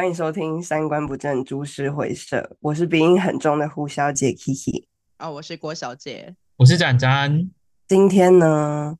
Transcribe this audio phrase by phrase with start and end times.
[0.00, 4.86] 欢迎收听《三观不正株式会社》，我是鼻音很重的胡小姐 Kiki
[5.18, 7.50] 啊、哦，我是郭小姐，我是展展。
[7.86, 8.96] 今天呢，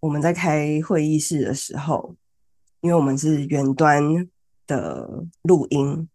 [0.00, 2.14] 我们在开会议室的时候，
[2.82, 4.28] 因为我们是远端
[4.66, 6.06] 的录音，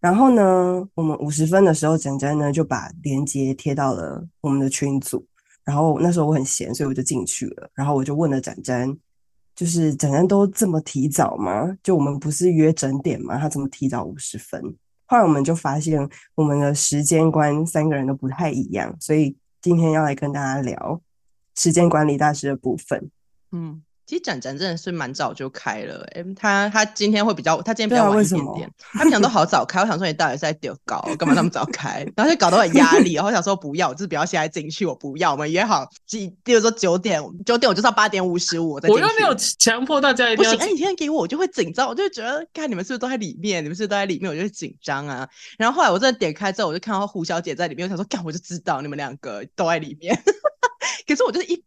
[0.00, 5.26] 然后呢，我们五十分的时候，展展呢就把链接贴到了我们的群组，
[5.64, 8.94] 然后那时候我很闲，所以我就进去了，然后我就问了展展。
[9.62, 11.72] 就是整人都这么提早吗？
[11.84, 13.38] 就我们不是约整点吗？
[13.38, 14.60] 他怎么提早五十分？
[15.06, 21.00] 后来我们就发现我们的时间观三个人都不太一样，所以今天要来跟大家聊
[21.54, 23.08] 时间管理大师的部分。
[23.52, 23.80] 嗯。
[24.04, 28.70] 其实展展真的是蛮早就开了，哎，他他今天会比较，他今天比较晚一点点。
[28.92, 32.06] 他平常都好早开，我想说你到底是在丢搞，干嘛那么早开？
[32.16, 35.32] 然后就搞得很压力，然后想说不要，我就是不要现在进去，我不要。
[35.32, 39.02] 我们约好几，比如说九点，九点我就到八点五十五再进去。
[39.02, 40.50] 我又没有强迫大家一定要。
[40.52, 45.26] 不行，哎，你今天给我，我就会紧张，我就觉得看你们是不是都在里面，你们是不是都在里面，我就会紧张啊。
[45.56, 50.14] 然后后来我真的点开之后，我就看到胡小姐在里面，我想说，干，我就知道你们两个都在里面。
[51.06, 51.62] 可是我就是一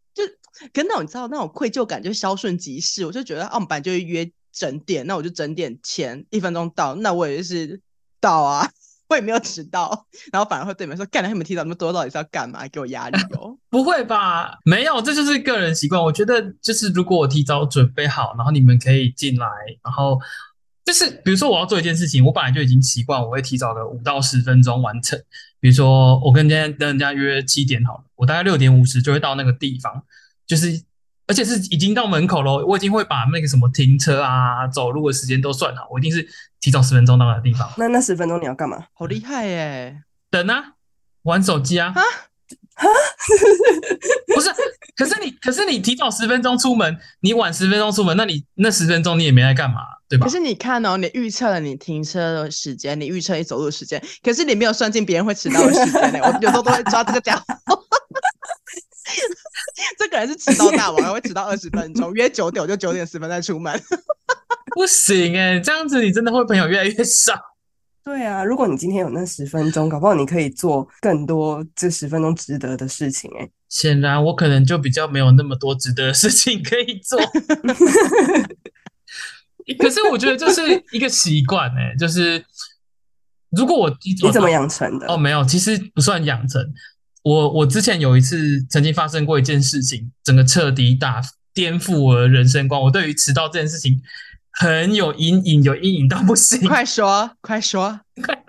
[0.62, 7.82] 就跟那种你知道那种愧疚感就消瞬即逝，我就觉得啊，我们本来就是约整点，那我就整点前一分钟到，那我也是
[8.20, 8.70] 到啊，
[9.10, 12.68] 我也没有迟到，然后反而会对你们说，干了你们提早那么多，到底是要干嘛？
[12.70, 13.58] 给我压力哦？
[13.70, 14.58] 不会吧？
[14.66, 16.02] 没有，这就是个人习惯。
[16.02, 19.48] 我觉得就是如果我提早准备好，然后你们可以进来，
[19.84, 20.20] 然后。
[20.86, 25.20] 就是比如说我要做一件事情，我本来就已经习惯，我会提早个五到十分钟完成。
[25.60, 30.04] 比如说我跟今天跟人家约七点好了，我大概六点五十就会到那个地方，
[30.48, 30.84] 就是
[31.28, 36.28] 而且是已经到门口了，我已经会把那个什么停车啊、走路的时间都算好，我一定是
[36.60, 37.70] 提早十分钟到那个地方。
[37.78, 38.86] 那那十分钟你要干嘛？
[38.94, 40.04] 好厉害耶！
[40.30, 40.74] 等啊，
[41.24, 41.94] 玩手机啊。
[41.96, 42.02] 啊
[42.76, 42.84] 啊，
[44.36, 44.50] 不是，
[44.98, 49.78] 可是你，可是你提早十分钟出门，你晚十分钟出门，那你那十分钟你也没来干嘛，
[50.10, 50.26] 对吧？
[50.26, 56.20] 可是你看哦，你预测了你停车的时间，你预测你走路的时间，可是你没有算进别人会迟到的时间呢。
[56.22, 57.82] 我有时候都会抓这个家伙，
[59.98, 63.80] 这个人是迟到大王， 会迟到二十分钟，约九点我就九点十分再出门，
[64.76, 67.40] 不行哎，这样子你真的会朋友越来越少。
[68.04, 73.50] 对啊，如果你今天有那十分钟，搞不好你可以做更多这十分钟值得的事情哎。
[73.68, 77.20] 显然我可能就比较没有那么多值得的事情可以做。
[79.80, 82.46] 可是我觉得这是一个习惯哎，就是
[83.50, 83.90] 如果我
[84.24, 85.08] 你怎么养成的？
[85.08, 86.62] 哦，没有，其实不算养成。
[87.26, 91.20] 我我之前有一次曾经发生过一件事情，整个彻底打
[91.54, 92.80] 颠覆我的人生观。
[92.80, 94.02] 我对于迟到这件事情。
[94.58, 96.66] 很有阴影，有阴影到不行。
[96.66, 98.42] 快说，快说，快！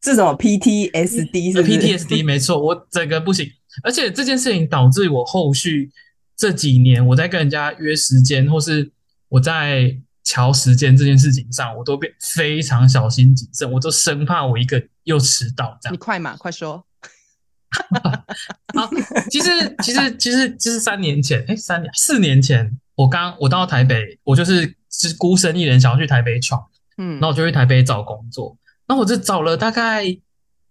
[0.00, 3.48] 这种 PTSD 是 PTSD 没错，我整个不行。
[3.84, 5.92] 而且这件事情导致我后续
[6.36, 8.90] 这几年，我在跟人家约时间，或是
[9.28, 15.94] 我在乔时间这件事情上，我都变非常小心谨慎，我都生怕我一个又迟到这样。
[15.94, 16.84] 你快嘛，快说。
[18.74, 18.90] 好，
[19.30, 22.78] 其实，其实，其实，就是三年前，哎，三年，四年前。
[22.94, 26.62] 我刚我到台北，我就是是孤身一人想要去台北闯，
[26.98, 28.54] 嗯，然后我就去台北找工作，
[28.86, 30.04] 然后我就找了大概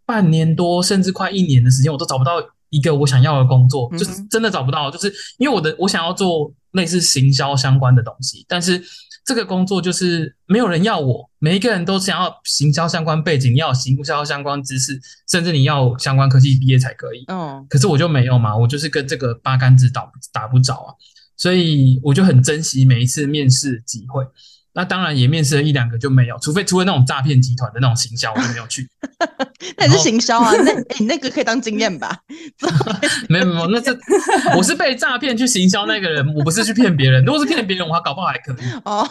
[0.06, 2.34] 半年多，甚至快一年的时间，我都找不到
[2.70, 8.80] 一个我想要的工作，就是真的找不到，就是因为我的我想要做类似行销相关的东西，但是
[9.24, 15.00] 这个工作就是没有人要我，每一个人都想要行销相关背景，你要行销相关知识，
[15.30, 20.94] 甚至你要相关科技毕业才可以，嗯，可是我就没有嘛，我就是跟这个八竿子打打不着啊。
[21.38, 24.24] 所以我就很珍惜每一次面试的机会，
[24.74, 28.88] 那当然也面试了一两个就没有，除非除了那种诈骗集团的那种行销，我就没有去。
[29.78, 32.18] 那也是行销啊，那你那个可以当经验吧？
[33.28, 33.98] 没有没有，那是
[34.56, 37.24] 我是被诈骗去行销那个人，我不是去骗别人。
[37.26, 38.66] 如果是骗别人，我还搞不好还可以。
[38.86, 39.10] 哦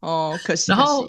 [0.00, 0.70] 哦，可惜。
[0.70, 1.08] 然后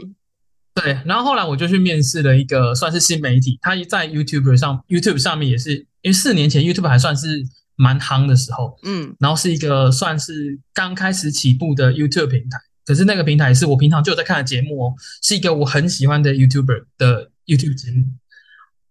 [0.74, 7.44] 对，然后后来我就去面试了一个算是新媒体，他在 YouTube 上，YouTube 上面也是，因为四年前 YouTube 还算是。
[7.76, 18.06] 蛮夯的时候，嗯，然后是一个算是刚开始起步的 YouTube 平台，可是那个平台是我平常就有在看的节目哦，是一个我很喜欢的 YouTuber 的 YouTube 节目，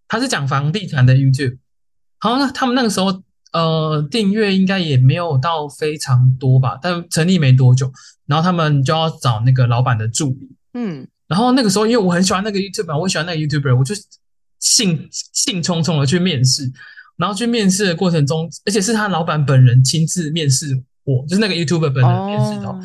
[0.08, 1.58] 他是讲房地产的 YouTube，
[2.18, 3.22] 好，那他们那个时候
[3.52, 7.92] 呃订阅应该也没有到非常多吧，但成立没多久，
[8.26, 13.94] 然后他们就要找那个老板的助理，嗯，然后那个时候因为我很喜欢那个 YouTuber，我喜欢那个 YouTuber，我就
[14.58, 16.72] 兴兴冲冲的去面试。
[17.18, 20.74] 然后去面试的过程中，而且是他老板本人亲自面试
[21.04, 22.66] 我，就是那个 YouTuber 本人面试的。
[22.66, 22.80] 哦、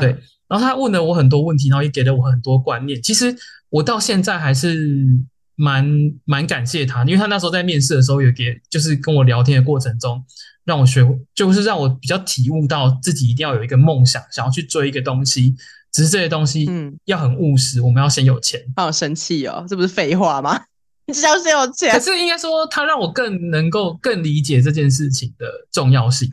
[0.00, 0.10] 对，
[0.48, 3.00] 然后他问了我很多问题，然后也给了我很多观念。
[3.02, 3.34] 其实
[3.70, 5.06] 我到现在还是
[5.54, 5.86] 蛮
[6.24, 10.24] 蛮感谢他，因为他那时候在面试的时候有给，就是跟我聊天的过程中，
[10.64, 15.54] 让我学，就是让我比较体悟到自己一定要有一个梦想，想要去追一个东西，
[15.92, 18.60] 只是这些东西，嗯，要很务实，我们要先有钱。
[18.76, 20.62] 好生气哦，这不是废话吗？
[21.06, 21.92] 你只要是有钱。
[21.92, 26.28] 可是应该说，他让我更能够更理解这件事情的重要性。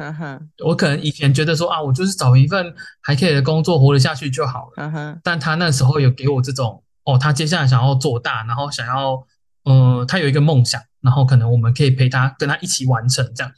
[0.65, 5.19] 我可能以前觉得说啊，我就是找一份还可以的工作，活得下去就好了。
[5.23, 9.23] 但他那时候有给我这种，哦，他接下来想要做大，然后想要。
[9.65, 13.51] 呃，他有一个梦想，然后可能我们可以陪他，跟他一起完成这样。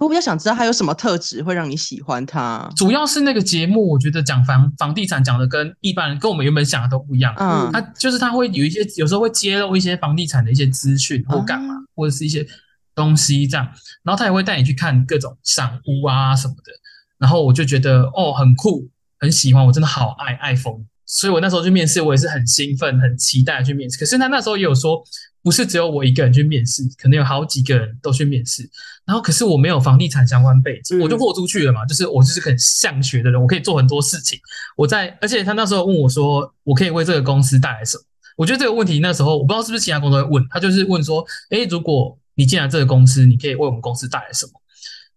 [0.00, 2.70] 我比较想知道他有什么特质会让你喜欢他。
[2.76, 7.34] 主要是那个节目，我觉得讲房房地产讲的跟一般人跟我们原本想的都不一样。
[7.38, 12.46] 嗯，他就是他会有一些，有时候会揭露一些房地产的一些资讯或干嘛，嗯、或者是一些
[12.94, 13.66] 东西这样。
[14.02, 16.72] 然后他也会带你去看各种赏屋啊什么的。
[17.18, 18.88] 然后我就觉得哦，很酷，
[19.18, 20.86] 很喜欢，我真的好爱爱疯。
[21.06, 23.96] 所以我那时候去面试，我也是很兴奋、很期待去面试。
[23.98, 25.02] 可是他那时候也有说。
[25.42, 28.68] 不是只有我一个人去面试，可能有好几个人都去面试。
[29.04, 31.86] 然后，可是我没有房地产相关背景，我就豁出去了嘛。
[31.86, 34.36] 就是我就是很向学的人，我可以做很多事情。
[34.76, 38.02] 我在，而且他那时候问我说，我可以为这个公司带来什么？
[38.36, 44.52] 我觉得这个问题那时候我不知道是不是其他工作会问，他就是问说，诶，如果你进来这个公司，你可以为我们公司带来什么？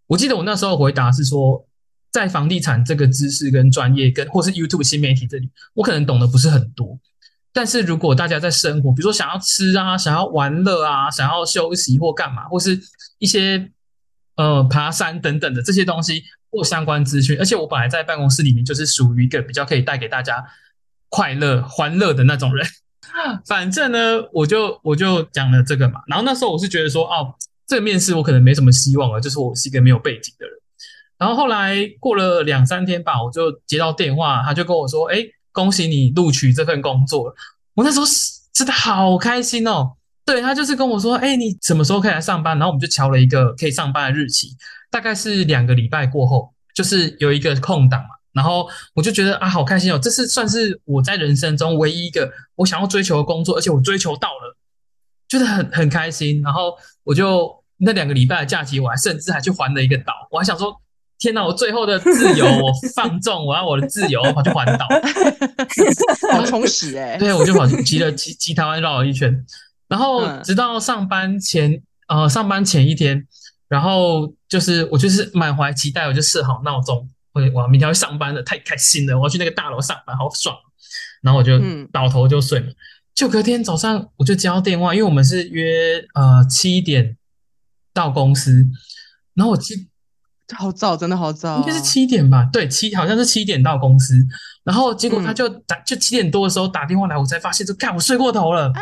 [0.06, 1.66] 我记得我那时候回答是说，
[2.12, 7.00] 在房地产这个知识跟专业跟或是 YouTube 新媒体这里，我可能懂得不是很多。
[7.52, 12.80] 但是如果大家在生活，比如说想要吃啊，想要玩乐啊，想要休息或干嘛，或是
[13.18, 13.72] 一些
[14.36, 20.46] 呃爬山等等的这些东西或相关资讯，而且我本来在办公室里面就是属于一个比较可以带给大家
[21.10, 22.66] 快乐、欢乐的那种人。
[23.46, 23.98] 反正呢，
[24.32, 26.02] 我就我就讲了这个嘛。
[26.08, 27.34] 然后那时候我是觉得说，哦，
[27.68, 30.46] 这个面试我可能没什么希望了，就是我是一个没有背景的。
[31.20, 35.18] 然后后来过了两三天吧，我就接到电话，他就跟我说，哎。
[35.52, 37.34] 恭喜你录取这份工作，
[37.74, 39.94] 我那时候是真的好开心哦。
[40.24, 42.56] 对，他就是跟我说，哎，你什么时候可以来上班？
[42.58, 44.56] 然后我们就敲了一个可以上班的日期，
[44.92, 48.10] 大概是两个礼拜过后，就是有一个空档嘛。
[48.32, 54.56] 然后我就觉得啊，好开心哦，这是算是我在人生中唯一一个我想要追求的工作，而且我追求到了，
[55.28, 56.44] 觉得很很开心。
[56.44, 60.80] 然后我就那两个礼拜的假期，我还甚至还去环了一个岛，我还想说。
[61.20, 61.46] 天哪！
[61.46, 64.88] 我最后的自由，我放纵，我要我的自由，我跑去环岛，
[66.32, 67.18] 好充实哎、欸。
[67.18, 69.46] 对，我就跑去骑了骑骑台湾绕了一圈，
[69.90, 73.28] 然后直到上班前，呃，上班前一天，
[73.68, 80.56] 然后就是我就是满怀期待，我就设好闹钟，我我明天要上班了，太开心了，我要去那个大楼上班，好爽。
[81.22, 81.60] 然后我就
[81.92, 82.68] 倒头就睡了，
[83.14, 87.18] 就隔天早上我就接到电话，因为我们是约呃七点
[87.94, 88.66] 到公司，
[89.34, 89.89] 然后我记。
[90.56, 92.48] 好早，真的好早，哦，应该是七点吧？
[92.52, 94.16] 对，七好像是七点到公司，
[94.64, 98.68] 然后结果他就打，嗯、就七点多的时候打电话来，我才发现，就看我睡过头了。
[98.68, 98.82] 啊、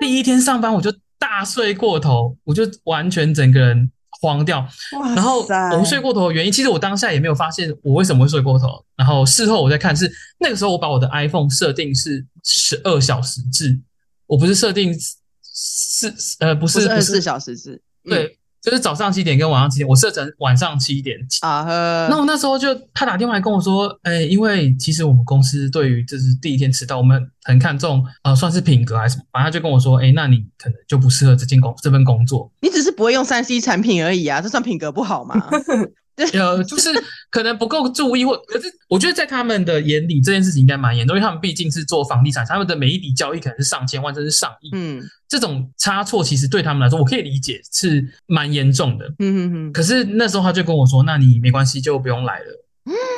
[0.00, 3.90] 第一天上班我就大睡过头，我就完全整个人
[4.22, 4.66] 慌掉。
[5.14, 5.46] 然后
[5.78, 8.82] 我睡过头的原因，其实我当下也没有发现我为什么会睡过头。
[8.96, 13.78] 然后事后我再看，是那个时候我把我的 iPhone 设定是十二小时制，
[14.26, 14.94] 我不是设定
[15.42, 18.38] 四呃不是二十四小时制，对。
[18.60, 21.64] 嗯就是早上七点跟晚上七点，我设成晚上七点啊。
[22.10, 32.52] 那我那时候就他打电话来跟我说，哎、欸，因为其实我们公司对于就是第一天迟到，我们很看重，呃，算是品格还是什么，反正他就跟我说，哎、欸，那你可能就不适合这间工这份工作。
[32.60, 35.36] 你只是不会用三 C 产品而已啊，这算品格不好吗？
[36.34, 36.90] 呃，就是
[37.30, 44.70] 可能不够注意，或可是我觉得在他们的眼里，这件事情应该蛮严重，因为他们毕竟是做房地产，他们的每一笔交易可能是上千万，甚至上亿。
[44.74, 49.06] 嗯，这种差错其实对他们来说，我可以理解是蛮严重的。
[49.18, 49.72] 嗯哼哼。
[49.72, 52.46] 可是那时候他就跟我说：“那你没关系，就不用来了。”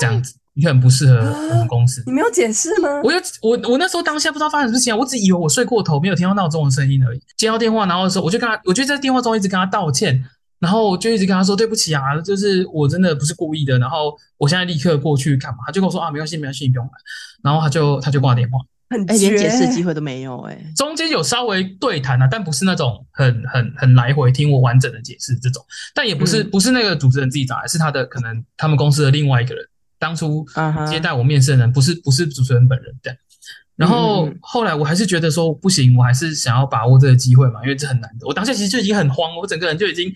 [0.00, 1.14] 这样子，你很不适合
[1.50, 2.02] 我们公司。
[2.06, 3.00] 你没有解释吗？
[3.02, 7.20] 我就我我那时候当下不知道发生什么事情，我只以为我睡过头，没有听到闹钟的声音而已。
[7.36, 10.22] 接到电话，然后的时候我就跟他，我就在电话中一直跟他道歉。
[10.62, 13.76] 然后就一直跟他说对不起啊，就是我真的不是故意的。
[13.80, 15.58] 然后我现在立刻过去干嘛？
[15.66, 16.92] 他就跟我说啊，没关系，没关系，你不用来。
[17.42, 20.56] 然后他就他就挂电话，很哎，连解释机会都没有哎。
[20.76, 25.60] 中间有稍微对谈啊，但不是那种很很很来回听我完整的解释这种。
[25.96, 29.64] 但也不是、嗯、不是那个主持人自己找来，是他的可能他们公司的另外一个人，
[29.98, 30.46] 当初
[30.88, 33.12] 接待我面试的人不是不是主持人本人的。
[33.74, 38.28] 然后后来我还是觉得说不行，我还是想要把握这个机会嘛，因为这很难得。
[38.28, 40.14] 我当下其实就已经很慌，我整个人就已经。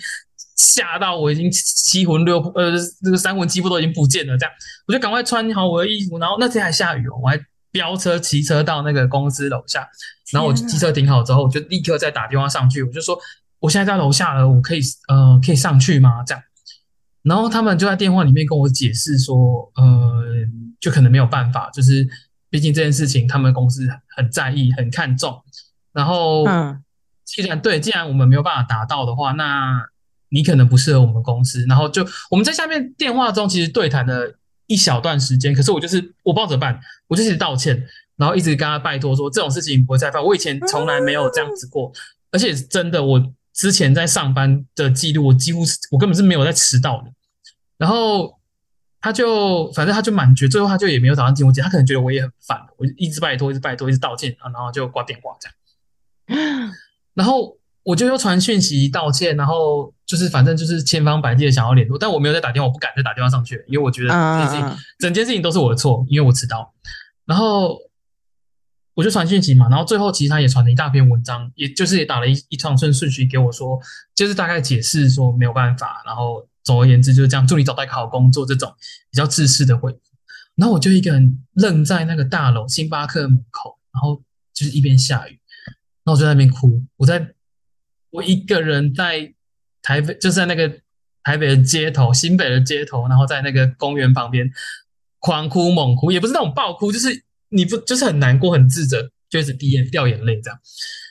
[0.57, 2.73] 吓到我已经七魂六呃，
[3.05, 4.37] 这个三魂七魄都已经不见了。
[4.39, 4.53] 这样，
[4.89, 6.19] 我就赶快穿好我的衣服。
[6.19, 7.39] 然后那天还下雨哦，我还
[7.71, 9.87] 飙车骑车到那个公司楼下。
[10.33, 13.19] 然后我机车停好之后，我就立刻再打电话上去，我就说
[13.59, 16.25] 我现在在楼下了，我可以呃可以上去吗？
[16.25, 16.43] 这样。
[17.23, 20.25] 然后他们就在电话里面跟我解释说，呃，
[20.81, 22.09] 就可能没有办法，就是
[22.49, 23.87] 毕竟这件事情他们公司
[24.17, 25.39] 很在意、很看重。
[25.93, 26.83] 然后，嗯，
[27.27, 29.87] 既然对，既然我们没有办法达到的话，那。
[30.37, 36.79] 你可能不适合我们公司，然后就我们在下面电话中其实对谈了一小段时间，可是我就是我不知道怎么办，
[37.09, 37.83] 我就一直道歉，
[38.17, 40.23] 然后一直跟他拜托说这种事情不会再犯。
[40.23, 41.91] 我以前从来没有这样子过，
[42.31, 47.11] 而且真的，我之前在上班的记录，我几乎是我根本是没有在迟到的。
[47.79, 48.39] 然后
[49.01, 55.57] 他就反正他就蛮绝，最后他就也没有打算听我讲，他可能觉得我也很烦，我就一直拜托，一直拜托，一直道歉，然后就挂电话这样。
[57.15, 66.75] 然后我就又传讯息道歉，然后就是反正就是千方百计的想要联络，但我没有再打电话，我不敢再打电话上去，因为我觉得这件事情整件事情都是我的错，因为我迟到。
[67.27, 67.79] 然后
[68.95, 73.79] 我就传讯息嘛，然后最后其实他也传了一大篇文章，也就是也打了一一长串顺序给我说，
[74.17, 78.75] 就是大概解释说没有办法，然后总而言之就是这样，祝你找到一个好工作这种
[79.13, 80.01] 比较自私的回复。
[80.57, 84.21] 然后我就一个人愣在那个大楼星巴克门口，然后
[84.53, 85.39] 就是一边下雨。
[86.05, 87.19] 然后我就在那边哭，我在，
[88.11, 89.33] 我一个人在
[89.83, 90.71] 台北，就是在那个
[91.23, 94.51] 台北的街头，新北的街头，然后在那个公园旁边
[95.19, 100.59] 狂哭猛哭，也不是那种爆哭，就是你不就是很难过、很自责，就一直滴眼掉眼泪这样。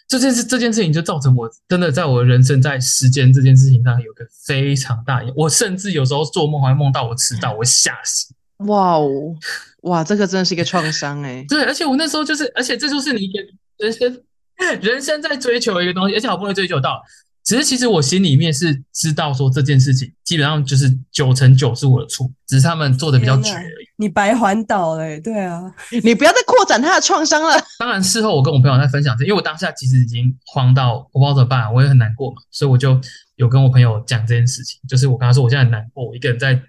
[0.08, 8.34] 这件事这件事情就造成我真的在我的人生在时间这件事情上有个非常大，我甚至有时候做梦还会梦到我迟到，我吓死。
[8.68, 9.36] 哇哦，
[9.82, 11.44] 哇，这个真的是一个创伤哎。
[11.50, 13.40] 对，而且我那时候就是，而且这就是你一个
[13.78, 14.24] 人生。
[14.82, 17.02] 人生在追求一个东西，而且好不容易追求到，
[17.44, 23.86] 只是其实我心里面是知道说这件事情基本上就是九成九是我的错，只是他们做的比较绝而已。
[23.98, 25.62] 你白环岛嘞，对啊，
[26.04, 27.56] 你不要再扩展他的创伤了。
[27.80, 33.00] 当然事后我跟我朋友在分享这，因为我当下其实已经慌到我不知道怎么办，我也很难过嘛，所以我就
[33.36, 36.62] 有跟我朋友讲这件事情，就是我跟他说我现在很难过，我一个人在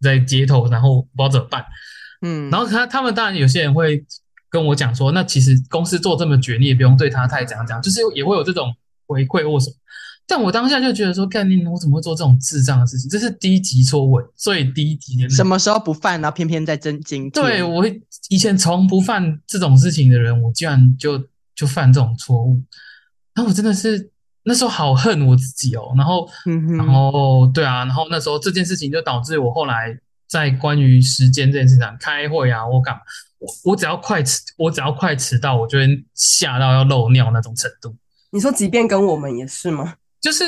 [0.00, 1.64] 在街头，然后不知道怎么办。
[2.22, 4.04] 嗯，然后他他们当然有些人会。
[4.52, 8.72] 跟我讲说，那其实公司做这么绝，你也不用对他太怎样怎样，就是也会有这种
[9.06, 9.76] 回馈或什么。
[10.24, 13.10] 但我当下就觉得说，干你，我怎么会做这种智障的事情？
[13.10, 15.28] 这是低级错误，最低级的。
[15.30, 17.28] 什么时候不犯，然后偏偏在真经？
[17.30, 17.84] 对，我
[18.28, 21.18] 以前从不犯这种事情的人，我居然就
[21.56, 22.60] 就犯这种错误。
[23.34, 24.10] 然后我真的是
[24.44, 25.92] 那时候好恨我自己哦。
[25.96, 29.98] 然后，嗯、然后对啊，然后那时候这件事情就导致我后来
[30.32, 33.00] 在关于时间这件事情上开会啊，我干嘛？
[33.38, 37.94] 我我只要快迟，我只要快迟到，我就会吓到要漏尿那种程度。
[38.30, 39.94] 你说，即便跟我们也是吗？
[40.22, 40.44] 就是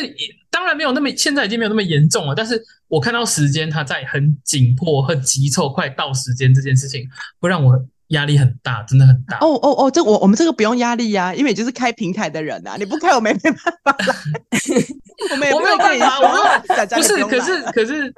[0.51, 2.35] 当然没有那么，现在已经没有那么严重了。
[2.35, 7.07] 但是我看到时间，它在很紧迫、很急凑、快到时间这件事情，
[7.41, 9.37] 会让我压力很大，真的很大。
[9.39, 14.15] 哦哦哦，这我我们这个不用压力呀、啊，因为你就是开平台的人啊，你不开我们没办法来。
[15.31, 16.29] 我没有办法，我
[16.97, 18.13] 不是，可是可是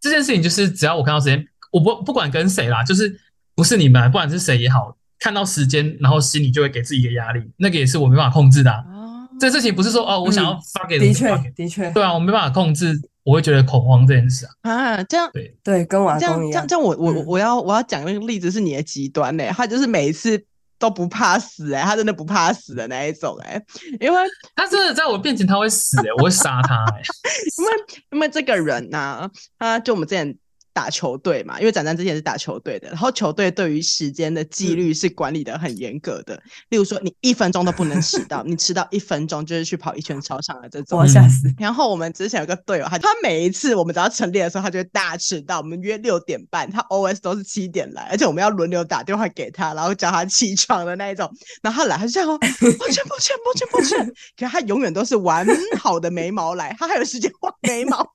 [0.00, 3.20] 这件事情就是只要我看到时间，我不不管跟谁啦，就是。
[3.56, 8.82] 不是你们，不管是谁也好，看到时间，然后心里就会给自己一个压力，那个也是我没办法控制的、啊。
[8.90, 14.52] 哦、这事情不是说哦，我想要发给你，的确的确，对啊，我没办法控制，我会觉得恐慌这件事啊。
[14.62, 20.42] 啊，这样对对，跟我这样这样这样，我我我要我要讲那个例子是你的极端呢、欸，他就是每一次
[20.80, 23.64] 都不怕死哎、欸，他真的不怕死的那一种哎、欸，
[24.00, 24.20] 因为
[24.56, 27.04] 他真的在我面前他会死哎、欸，我会杀他哎、欸，
[27.58, 27.72] 因为
[28.12, 30.36] 因为这个人呐、啊，他就我们之前。
[30.72, 36.34] 打球队嘛，因为展展之前是打球队的，然后球队对于时间的纪律是管理的很严格的。
[36.36, 40.98] 嗯、例如说，你一分钟都不能迟到， 你迟到一分钟就是去跑一圈操场的这种。
[40.98, 41.52] 我吓死！
[41.58, 45.58] 然后我们之前有个队友，他他每一次我们只要晨练的时候，他就会大迟到。
[45.60, 51.30] 我们约六点半，他 OS 都是七点来，而且我们要轮流打电话给他，然后叫他起床的那一种。
[51.62, 54.06] 然后他来，他就这样哦，抱歉抱歉抱歉抱歉，
[54.38, 55.46] 可是他永远都是完
[55.78, 58.14] 好的眉毛来，他还有时间画眉毛。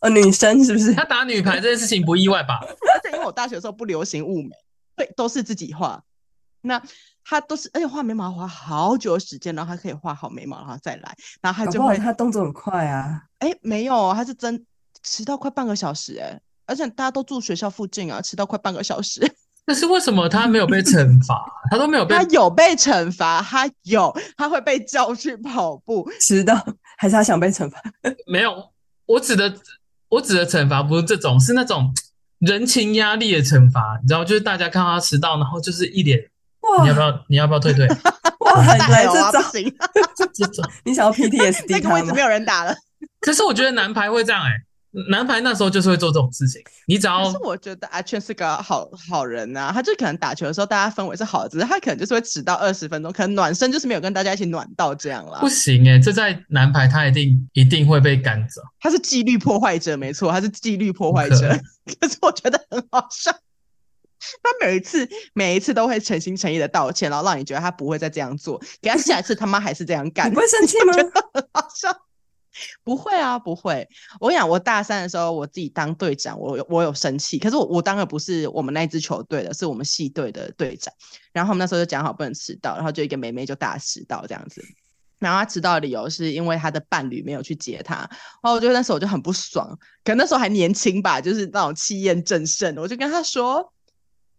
[0.00, 0.94] 哦，女生是不是？
[0.94, 2.60] 他打女排这件事情不意外吧？
[2.94, 4.50] 而且因为我大学的时候不流行雾眉，
[4.96, 6.02] 对，都是自己画。
[6.60, 6.82] 那
[7.24, 13.22] 他都是，而且画眉毛花好久时间，然后他可以画好眉毛，然后再来，然后他就会，他动作很快啊。
[13.38, 14.64] 哎，没有，他是真
[15.02, 19.20] 迟到快半个小时，哎，而且大家都住学校附近啊，迟到快半个小时。
[19.64, 21.44] 但是为什么他没有被惩罚？
[21.70, 26.54] 他都没有被，他有被惩罚，他有，他会被叫去跑步，迟到
[26.96, 27.80] 还是他想被惩罚？
[28.26, 28.70] 没有。
[29.06, 29.54] 我指的，
[30.10, 31.92] 我指的惩罚不是这种，是那种
[32.38, 36.18] 人情压力的惩罚，你知道，就是大家看到他迟到，然后就是一脸，
[36.60, 37.86] 哇你要不要，你要不要退队？
[38.40, 39.06] 哇，来
[40.32, 41.88] 这种你想要 PTSD 那个？
[41.94, 42.74] 位置没有人打了。
[43.20, 44.62] 可是我觉得男排会这样哎、欸。
[45.10, 47.24] 男排那时候就是会做这种事情，你只要。
[47.24, 55.40] 可是我觉得阿圈是个好好人呐、啊，他就可能打球的时候大家氛围是好的，只是他可能就是会迟到二十分钟，可能暖身就是没有跟大家一起暖到这样啦。
[55.40, 58.62] 不行诶、欸，这在男排他一定一定会被赶走。
[58.80, 61.36] 他是纪律破坏者，没错，他是纪律破坏者。
[61.86, 70.92] 可， 可是我觉得很好笑，他每一次每一次都会诚心诚意的道歉，然后让你觉得他不会再这样做，给他下一次他妈还是这样干，你不会生气吗？
[70.96, 71.94] 觉得很好笑。
[72.84, 73.88] 不会啊，不会。
[74.20, 77.38] 我跟你讲，我大三的时候，我自己当队长，我有我有生气。
[77.38, 80.92] 可是我我当的不是我们那支球队的，是我们系队的队长。
[81.32, 84.64] 然后我们那时候就讲好不能迟到，然后就一个妹妹就大迟到这样子。
[85.18, 87.96] 然后她迟到的理由是因为她的伴侣没有去接她。
[87.96, 88.10] 然
[88.42, 89.68] 后我觉得那时候我就很不爽，
[90.04, 92.74] 可能那时候还年轻吧，就是那种气焰正盛。
[92.76, 93.72] 我就跟她说：“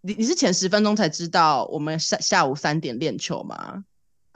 [0.02, 3.84] 你你是前十分钟才知道我们下下午三点练球吗？”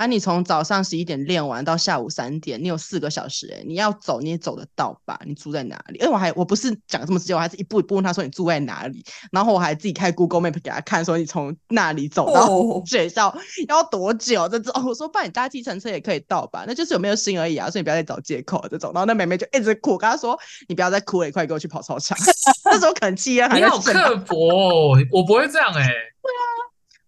[0.04, 0.06] 啊！
[0.06, 5.18] 你从早上十一点练完到下午三点，你有四个小时哎，你要走你也走得到吧？
[5.26, 5.98] 你住在哪里？
[6.00, 12.48] 因为我还我不是讲这么直接，我还是一步一步问他说你住在哪里，然后我还自己开 Google Map 给他看，说你从那里走到
[12.86, 13.42] 学校、oh.
[13.70, 14.50] 要多久？
[14.50, 16.66] 这种我说帮你搭计程车也可以到吧？
[16.68, 17.70] 那就是有没有心而已啊！
[17.70, 18.92] 所以你不要再找借口这种。
[18.94, 22.18] 然后那妹妹就一直哭，跟他说你不要再哭了，你快给我去跑操场。
[22.66, 23.66] 那时候可能气焰还在。
[23.66, 25.88] 你好刻薄哦，我不会这样哎、欸。
[26.22, 26.43] 对啊。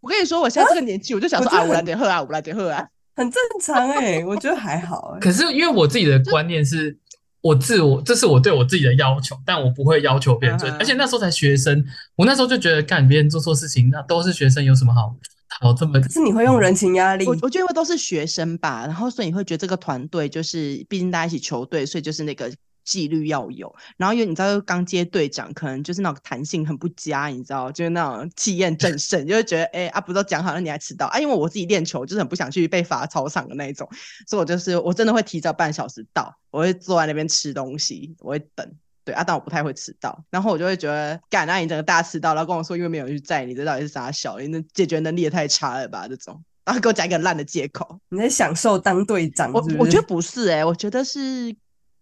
[0.05, 5.19] 我跟你说，我现在这个年纪，啊、我就想说啊，我来点喝啊，我来点喝啊，很正常哎、欸， 我觉得还好、欸。
[5.19, 6.95] 可是因为我自己的观念是，
[7.41, 10.69] 我自我这是我对我自己的要求，但我不会要求别人做。
[10.77, 11.83] 而且那时候才学生，
[12.15, 15.15] 我那时候就觉得干别人做错事情，那都是学生，有什么好
[15.59, 15.99] 好这么？
[15.99, 17.25] 可是你会用人情压力？
[17.25, 22.51] 我我觉得因为都是学生吧，然后所以你会觉得这个团队就是，毕竟大家一起球队，所以就是那个。
[22.85, 31.19] 纪律要有，然后因为你知道，刚接队长，可能就是那种弹性很不佳，你知道，就是那种气焰正盛，就会觉得，哎、欸、啊，不都讲好了，你还迟到啊？
[31.19, 33.89] 因为我自己练球，就是很不想去被罚操场的那一种，
[34.27, 38.71] 所以我就是我真的会提早半小时到，我会坐在那边吃东西，我会等，
[39.03, 44.37] 对啊，但我不太会迟到，然后我就会觉得，干，那你整个大迟到，然后跟我说因为没有人去载你，这到底是啥小？
[44.39, 46.07] 你那解决能力也太差了吧？
[46.07, 49.77] 这种，然后给我讲一个烂的借口，你在享受当队长是是？
[49.77, 51.55] 我我觉得不是哎、欸，我觉得是。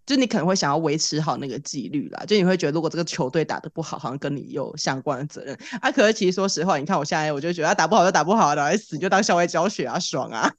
[0.06, 5.92] 就你可能会想要维持好那个纪律啦，就你会觉得如果这个球队打得不好，好像跟你有相关的责任啊。
[5.92, 10.52] 可是其实说实话，你看我现在，我就觉得打不好就打不好，然后死就当校外教学啊，爽啊，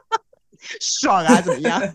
[0.80, 1.80] 爽啊，怎么样？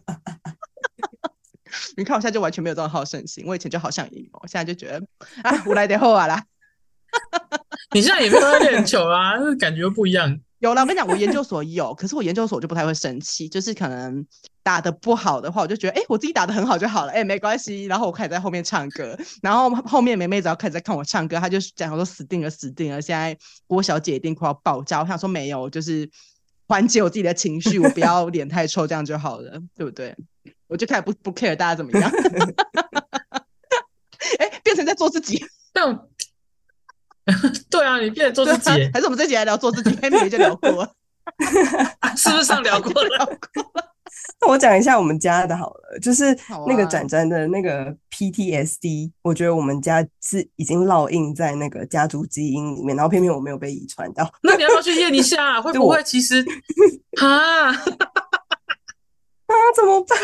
[1.98, 5.02] 你看我现在就完全没有这种好胜心，我以前就好像赢，我现在就觉得
[5.44, 6.44] 啊，我来点后啊啦。
[7.94, 10.40] 你现在也没有在练球啊，感觉不一样。
[10.60, 14.26] 有了，我跟你讲，我研究所有，可是我研究所就不太会生气，就是可能
[14.62, 17.86] 打得不好的话，我就觉得，哎、我自己打得很好就好了，哎、欸，没关系。
[17.86, 25.00] 然后我开始在后面唱歌，然后后面妹妹只要开始在看我唱歌，她就讲说死定了，死定了，现在郭小姐一定快要爆炸。
[25.00, 26.10] 我想说没有，就是
[26.68, 30.14] 缓解我自己的情绪，我不要脸太臭，这样就好了，对不对？
[30.68, 32.12] 我就开始不不 care 大家怎么样，
[34.40, 35.42] 哎、欸，变成在做自己。
[37.70, 39.98] 对啊，你变成做自己，还是我们这集来聊做自己？
[40.02, 40.92] 黑莓就聊过了，
[42.18, 43.10] 是不是上聊过了？
[43.18, 43.86] 聊过了。
[44.42, 46.38] 那我讲一下我们家的好了，就是
[46.68, 54.30] 那个展展的那个 PTSD，、啊、我觉得我们家是已经烙印在那个家族基因里面，然后偏偏我没有被遗传到。
[54.44, 55.60] 那你要不要去验一下？
[55.62, 56.44] 会不会其实
[57.22, 57.72] 啊？
[59.70, 60.18] 啊，怎么办？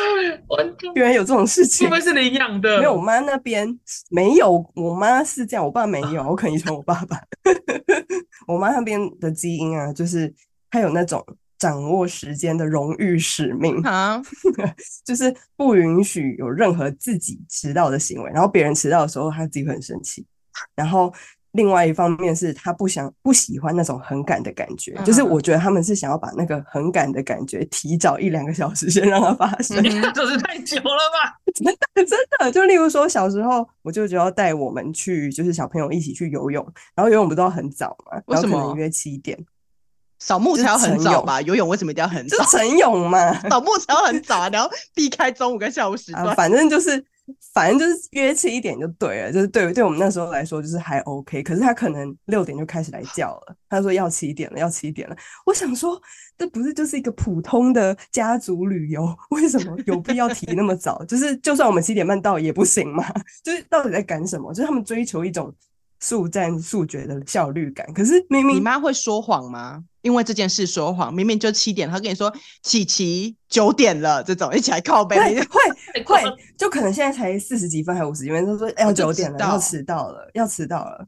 [0.95, 2.77] 原来有这种事情，会不会是你养的？
[2.79, 3.79] 没有，我妈那边
[4.09, 4.65] 没有。
[4.75, 6.23] 我妈是这样，我爸没有。
[6.27, 7.21] 我可能遗传我爸爸。
[8.47, 10.33] 我妈那边的基因啊，就是
[10.71, 11.23] 她有那种
[11.59, 14.21] 掌握时间的荣誉使命啊，
[15.05, 18.31] 就是不允许有任何自己迟到的行为。
[18.31, 20.25] 然后别人迟到的时候，她自己会很生气。
[20.75, 21.13] 然后。
[21.55, 29.81] 另外一方面是他不想不喜欢那种很赶的感觉，嗯、就是我觉得他们是想要把那个很赶的感觉提早一两个小时先让它发生，
[30.13, 31.39] 这是太久了吧？
[31.55, 38.21] 真的真的，就例如说小时候我舅舅要带我们去，就是小朋友一起去游泳，然后游泳不都要很早嘛？
[38.27, 38.59] 为什么？
[38.59, 39.37] 可能约七点？
[40.19, 41.41] 扫墓才要很早吧？
[41.41, 42.37] 游泳为什么一定要很早？
[42.37, 47.05] 就晨泳嘛， 扫墓才要很早啊，然后避开中午跟下午时段，啊，反正就是。
[47.53, 51.41] 反正就是约七点就对了，就是对对我们那时候来说就是还 OK。
[51.41, 55.15] 可是他可能六点就开始来叫了，他说要七点了，要七点了。
[55.45, 55.99] 我想说，
[56.37, 61.03] 这不是就是一个普通的家族旅游，为什么有必要提那么早？
[61.05, 63.03] 就是就算我们七点半到也不行吗？
[63.43, 64.53] 就是到底在赶什么？
[64.53, 65.53] 就是他们追求一种
[65.99, 67.91] 速战速决的效率感。
[67.93, 69.83] 可是明明你妈会说谎吗？
[70.05, 76.21] 因为这件事说谎，明明就七点，他跟你说琪琪九点了，这种一起来靠背，会会 会，
[76.55, 81.07] 就可能现在才四十几分还五十几分，他说要九点了，要迟到了，要迟到了。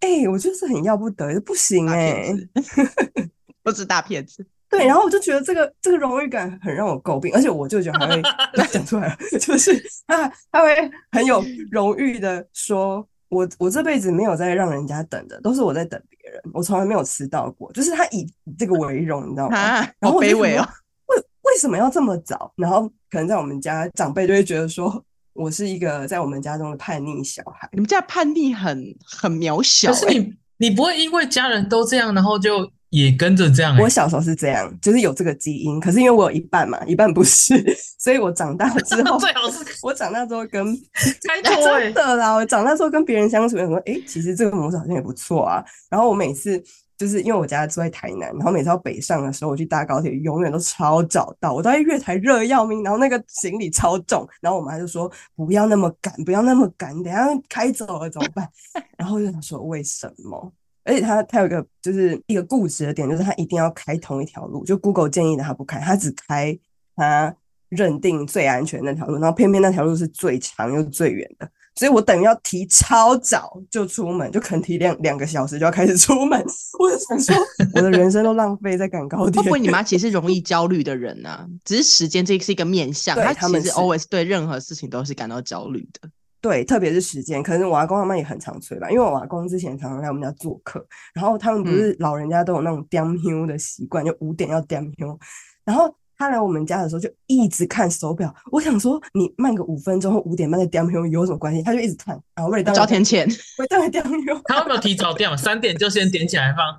[0.00, 2.48] 哎、欸，我就是很要不得，不行哎、欸，
[3.62, 4.44] 不是大骗子。
[4.68, 8.20] 对，然后我就觉得这个这个荣誉感很让我诟病，而且我舅舅还会
[8.72, 13.06] 讲出来了，就是他他会很有荣誉的说。
[13.32, 16.38] 我我这辈子没有在让人家等的，都是我在等别人。
[16.52, 18.26] 我从来没有迟到过，就是他以
[18.58, 19.56] 这个为荣，你知道吗？
[19.56, 20.68] 啊、 然后卑微哦。
[21.06, 22.52] 为为什么要这么早？
[22.56, 27.66] 然后可能在我们家长辈就会觉得说，我是一个在我们家中的叛逆小孩。
[27.72, 33.82] 你们家叛逆很很渺小、欸，可是你你不会因为家人都这样，然后就也跟着这样、欸。
[33.82, 35.80] 我小时候是这样，就是有这个基因。
[35.80, 37.54] 可是因为我有一半嘛，一半不是，
[37.98, 45.64] 所以我长大之后 最好是 我长大之后跟欸、真的啦，我长大之后跟别人相处，有时候哎，其实这个模式好像也不错啊。
[45.90, 46.62] 然后我每次。
[46.98, 51.52] 就是因为我家住在台南，然后每次要北上的时候，我去搭高铁，永远都超早到。
[51.52, 58.48] 我到月台热要命，然后那个行李超重，然后我妈就说不要那么赶，不要那么赶，等下开走了怎么办？
[58.96, 60.52] 然后我就想说为什么？
[60.84, 66.58] 而且他他有一个就是一个固执的点，就是他一定要开同一条路，就 Google 建议的他不开，他只开
[66.96, 67.34] 他
[67.68, 71.48] 认定最安全的那条路，然后偏偏那条路是最长又最远的。
[71.74, 76.38] 所以我等于要提超早就出门，就可能提两两个小时就要开始出门。
[76.78, 77.34] 我就想说，
[77.74, 79.40] 我的人生都浪费在赶高铁。
[79.40, 81.46] 会不会你妈 其实是容易焦虑的人呢、啊？
[81.64, 86.10] 只是时间这是一个面向，她其实 always 对任何事情都是感到焦虑的。
[86.42, 87.42] 对，特别是时间。
[87.42, 95.18] 可能我阿公阿妈也很常催吧，因为我阿公之前常常来我们家做客，然后他们不是老人家都有那种点香的习惯，就五点要点香，
[95.64, 95.94] 然后。
[96.14, 101.60] 他来我们家的时候就一直看手表，我想说你慢个五分钟或五点半再点香有什么关系？
[101.64, 103.26] 他就一直看，然后为了当交天钱，
[103.58, 104.42] 为了点香。
[104.44, 105.36] 他有没有提早点？
[105.36, 106.78] 三点就先点起来放，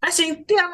[0.00, 0.72] 还行点吗？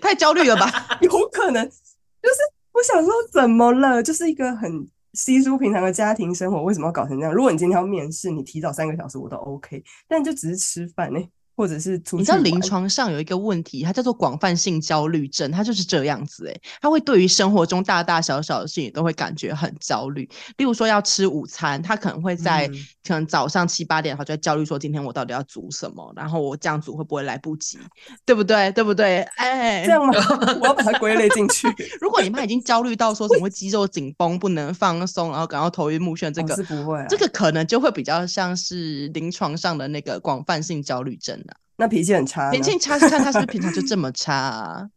[0.00, 0.68] 太焦虑了吧？
[1.02, 2.40] 有可能，就是
[2.72, 4.02] 我想说怎么了？
[4.02, 7.32] 就是一个很稀疏平常的家庭生活，为什么要搞成这样？
[7.32, 11.20] 如果你今天要面试，你提早三个小时我都 OK，但就只是吃饭呢、
[11.56, 20.28] 或者是你知道临床上有一个问题，它叫做广泛性焦虑症，它就是这样子诶、欸，它会对于生活中大大小小的事情都会感觉很焦虑。
[20.56, 22.68] 例如说要吃午餐，他可能会在
[23.06, 27.78] 可能早上七八点，他就在焦虑说今天我到底要煮什么，然后我这样煮会不会来不及，
[28.24, 28.72] 对不对？
[28.72, 29.22] 对不对？
[29.36, 30.12] 哎、欸，这样吗？
[30.60, 31.68] 我要把它归类进去。
[32.00, 41.40] 如果你妈已经焦虑到说什么会肌肉紧绷不能放松，然后感到头晕目眩，这个、哦、是不会、啊，这个可能就会比较像是临床上的那个广泛性焦虑症。
[41.76, 44.88] 那脾气很差，脾气差是看他是不是平常就这么差，啊，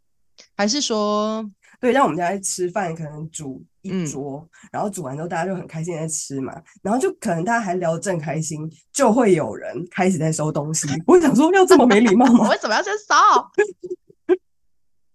[0.55, 1.43] 还是说，
[1.81, 10.87] 对，像我们家在吃饭，可能煮一桌，嗯，然后煮完之后大家就很开心在吃嘛，然后就可能大家还聊得正开心，就会有人开始在收东西。
[11.07, 12.49] 我想说，要这么没礼貌吗？
[12.49, 13.13] 为什么要先收？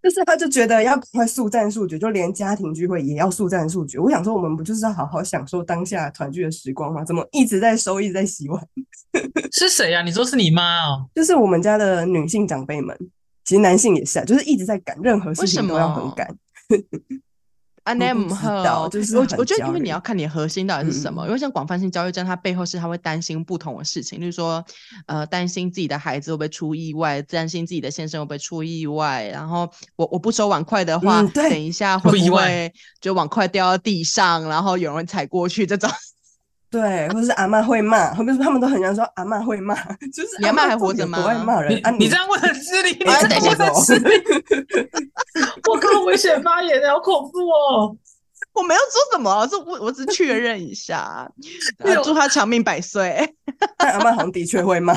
[0.03, 3.99] 就是他就觉得要快速战速决，就连家庭聚会也要速战速决。
[3.99, 7.05] 我想说，我们不就是要好好享受当下团聚的时光吗？
[7.05, 8.61] 怎么一直在收，一直在洗碗？
[9.53, 10.03] 是谁呀、啊？
[10.03, 11.07] 你说是你妈哦？
[11.15, 12.97] 就是我们家的女性长辈们，
[13.45, 16.27] 其实男性也是啊，就是一直在赶，任何事情都要很赶。
[17.85, 21.25] 啊，那不知道，就是我我觉得，因为你要看你的核心到底是什么。
[21.25, 24.65] 嗯、因为像广泛性焦虑症，它背后是他会担心不同的事情，就是说，
[25.07, 29.27] 呃，担心自己的孩子会不会出意外，担心自己的先生会不会出意外。
[29.33, 35.91] 然后我我不收碗筷的话，嗯、等一下会不会就碗筷掉到地上，然后有人踩过去这种。
[36.73, 39.75] 对，或者是阿妈会骂，后面说他们都很想说阿妈会骂，
[40.11, 41.21] 就是你阿妈还活着吗？
[41.21, 41.91] 不会骂人啊！
[41.91, 44.11] 你这样问很失礼，你等一下再失礼。
[45.71, 47.97] 我靠，危险发言的好恐怖哦！
[48.55, 51.31] 我没有说什么，是我我只确认一下，
[52.05, 53.35] 祝他长命百岁。
[53.79, 54.93] 但阿妈好像的确会骂，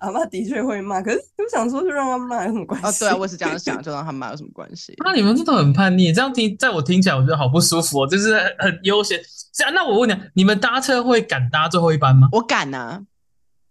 [0.00, 2.86] 阿妈的确会骂，可是我想说，就让他骂有什么关系？
[2.86, 4.94] 啊，对啊，我也是这样想，就让他骂有什么关系？
[5.04, 9.20] 那你们真的很叛逆，这样听，在我听起来，我觉得好不舒服哦，就是很悠闲。
[9.52, 12.28] 这样，那我问你，你们搭车会敢搭最后一班吗？
[12.32, 13.02] 我敢啊，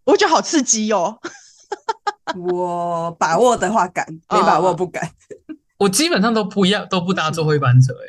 [0.05, 1.19] 我觉得好刺激哦。
[2.35, 5.09] 我把握的话敢，没把握不敢。
[5.77, 7.93] 我基本上都不一样，都不搭最后一班车。
[7.93, 8.05] 哎，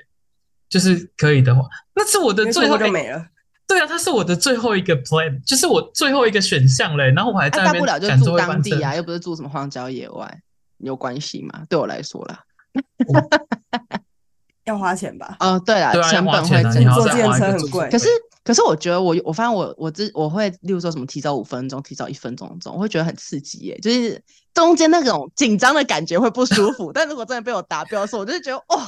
[0.68, 1.62] 就是可以的话，
[1.94, 3.24] 那是我的最后就没了。
[3.66, 7.10] 对啊，它是我的最后一个 plan，就是我最后一个选项嘞。
[7.10, 7.74] 然后我还在那边。
[7.74, 10.40] 大不了就住当地啊，又不是住什么荒郊野外，
[10.78, 11.64] 有关系吗？
[11.68, 12.44] 对我来说啦。
[14.66, 15.36] 要花钱吧？
[15.40, 17.88] 哦，对了，成本会增，坐电车很贵。
[17.88, 18.08] 可是，
[18.44, 24.20] 可是我觉得我我发现我我这我会，例如说什么提早五分钟，提早一分钟这种，我会觉得很刺激耶，就是
[24.52, 26.90] 中间那种紧张的感觉会不舒服。
[26.94, 28.80] 但如果真的被我达标的时候，我就觉得哦，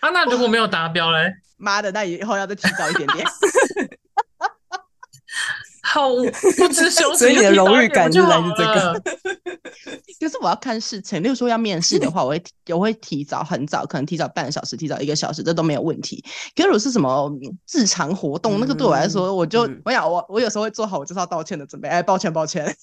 [0.00, 1.32] 啊，那如果没有达标嘞？
[1.58, 3.26] 妈的，那以后要再提早一点点。
[5.82, 9.02] 好，不知羞耻，所以你的荣誉感就来自这个。
[10.20, 16.22] 就是我要看事情，例如说要面试的话，我会我会提早很早，可能提早半个小时，提早一个小时，这都没有问题。
[16.54, 17.32] 可是如果是什么
[17.72, 21.88] 日常活动，嗯、那个对我来说，我就、嗯、我想我我有时候会做好我就是要道歉的准备。
[21.88, 22.76] 哎，抱歉抱歉，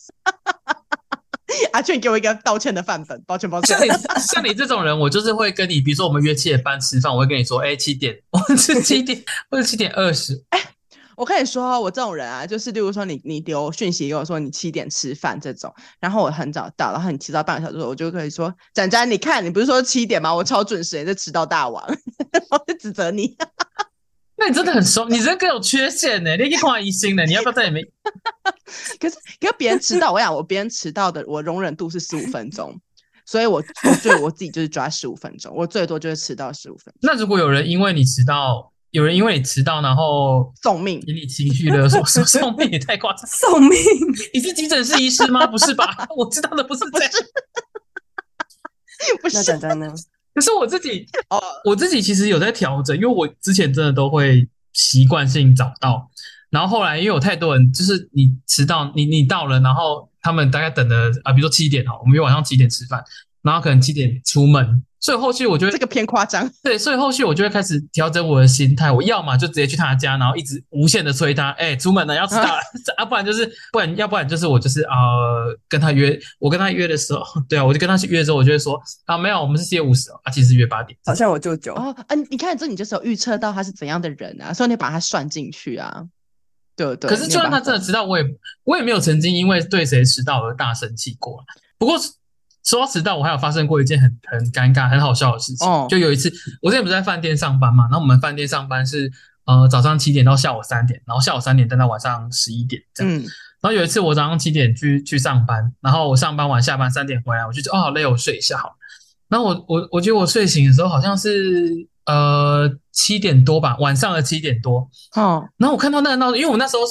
[1.74, 3.78] 阿俊给我一个道歉的范本，抱歉抱歉。
[3.78, 3.92] 像你
[4.34, 10.62] 像你这种人，我就是会跟你，比如说我们约七点半吃饭，我会跟你说，哎，七点，我是七点或者七点二十，哎。
[11.18, 20.36] 我跟你说，我这种人啊，就是例如说你，你你留讯息给我说你七点吃饭这种，然后我很早到，然后你提早半个小时，我就可以说，展展，你看你不是说七点吗？
[20.36, 21.82] 我超准时，你是迟到大王，
[22.52, 23.34] 我就指责你。
[24.38, 27.86] 那你真的很熟，你人格有缺陷呢，你一花一心的，你要不要在里面？
[29.00, 32.80] 可是，可是别人迟到，我想我别人迟到的，我容忍度是十五分钟。
[33.26, 37.00] 所以我我觉得我自己就是抓十五分钟，我最多就是迟到十五分钟。
[37.02, 43.80] 那如果有人因为你迟到，有人因为你迟到，然后送命，给你情绪勒索，说 送命也太夸张，送命？
[44.32, 45.48] 你是急诊室医师吗？
[45.48, 45.86] 不是吧？
[46.16, 47.12] 我知道的不是这样，
[49.24, 49.38] 不是。
[49.38, 49.92] 那讲真的，
[50.36, 56.12] 可是我自己哦，我自己其实有在调整，因为我之前真的都会习惯性早到，
[56.50, 63.02] 然后后来因为有太多人，就是你迟到，你你到了，然后他们大概等了啊，比如说七点哈，我们约晚上七点吃饭，
[63.46, 64.84] 然后可能七点出门。
[64.98, 72.60] 所以后续我觉得这个偏夸张，对，所以后续我就会开始调整我的心态，我要么就直接去他家，然后一直无限的催他，哎、欸，出门了要迟到了，
[72.98, 86.04] 啊，不然就是不然，要不然就是我就是呃跟他约，我跟他约的时候， 对啊，我就跟他去约的时候，我就会说啊，没有，我们是七点五十哦，啊，其实约八点，好像我舅舅哦，嗯、啊，你看这你就是有预测到他是怎样的人啊，所以你把他算进去啊，
[86.76, 87.08] 对对。
[87.08, 88.26] 可是就算他真的迟到，我也
[88.64, 91.46] 我也没有曾经因为对谁迟到而大生气过，
[91.78, 91.96] 不过。
[92.66, 95.68] 说到迟到，我还有发生过一件很很尴尬、很好笑的事情。
[95.68, 95.88] Oh.
[95.88, 99.12] 就有一次，我之前不是在饭店上班嘛，然后我们饭店上班是
[99.46, 103.14] 呃早上七点到下午三点，然后下午三点等到晚上十一点这样。
[103.14, 103.22] 嗯。
[103.62, 108.76] 然后有一次我早上七点去去上班，然后我上班完下班三点回来，我就觉得哦好累，我睡一下好。
[109.30, 114.90] 然后我我我觉得我睡醒的时候好像是呃七点多吧，晚上的七点多。
[115.16, 115.36] 哦。
[115.36, 115.44] Oh.
[115.58, 116.82] 然后我看到那个闹钟，因为我那时候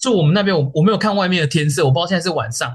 [0.00, 2.72] 住我们那边，我我没有看外面的天色，我不知道现在是晚上。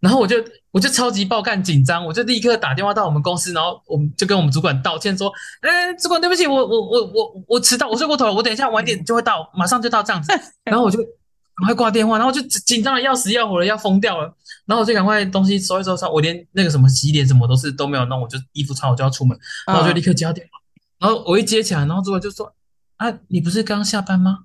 [0.00, 0.36] 然后我就
[0.70, 5.32] 我就超级爆干紧张，我就立刻打电话到我们公司，然后我们就跟我们主管道歉说
[5.62, 10.32] ：“哎，主管对不起，我我我我我迟到，我睡过头了，我等一下晚点就会到，马上就到这样子。
[10.64, 14.32] ”然后我就赶快挂电话，然后就紧张的要死要活的要疯掉了，
[14.66, 20.60] 然后我就赶快东西收一收收，我连那个什么洗脸什么都是都没有弄，我就衣服穿我就要出门，然后我就立刻接到电话，
[21.00, 22.54] 然后我一接起来，然后主管就说
[22.98, 24.40] ：“啊，你不是刚下班吗？”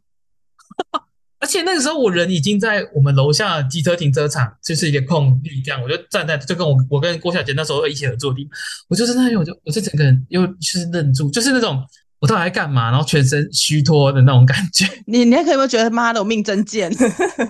[1.44, 8.50] 而且那个时候我人已经在我们楼下机车停车场，就是一个空地，这样我就站在，就跟我我跟郭小姐那时候一起合作的，
[8.88, 11.86] 我就在那里，我就我就整个人又就是愣住，就是那种
[12.20, 14.88] 我到底在干嘛，然后全身虚脱的那种感觉。
[15.06, 16.90] 你你还可以有没有觉得妈的我命真贱，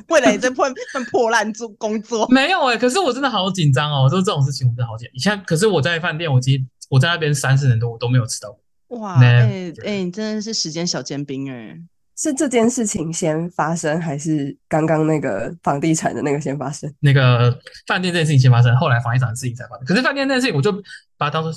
[0.09, 2.27] 为了你这破份破烂做工作？
[2.29, 5.11] 没有哎、欸，可是我真的好紧张哦，我说这种事情我真的好紧张。
[5.13, 8.99] 你像可是我在饭店，我其实我在那边三四年多，我都没有吃到过。
[8.99, 11.79] 哇，哎哎、欸欸，你真的是时间小尖兵哎、欸。
[12.15, 16.93] 是这件事情先发生，还是刚刚那个房地产的那个先发生？
[16.99, 17.51] 那个
[17.87, 19.85] 饭店这件事情先发生，后来房地产的事情才发生。
[19.85, 20.71] 可是饭店那件事情，我就
[21.17, 21.51] 把它当做，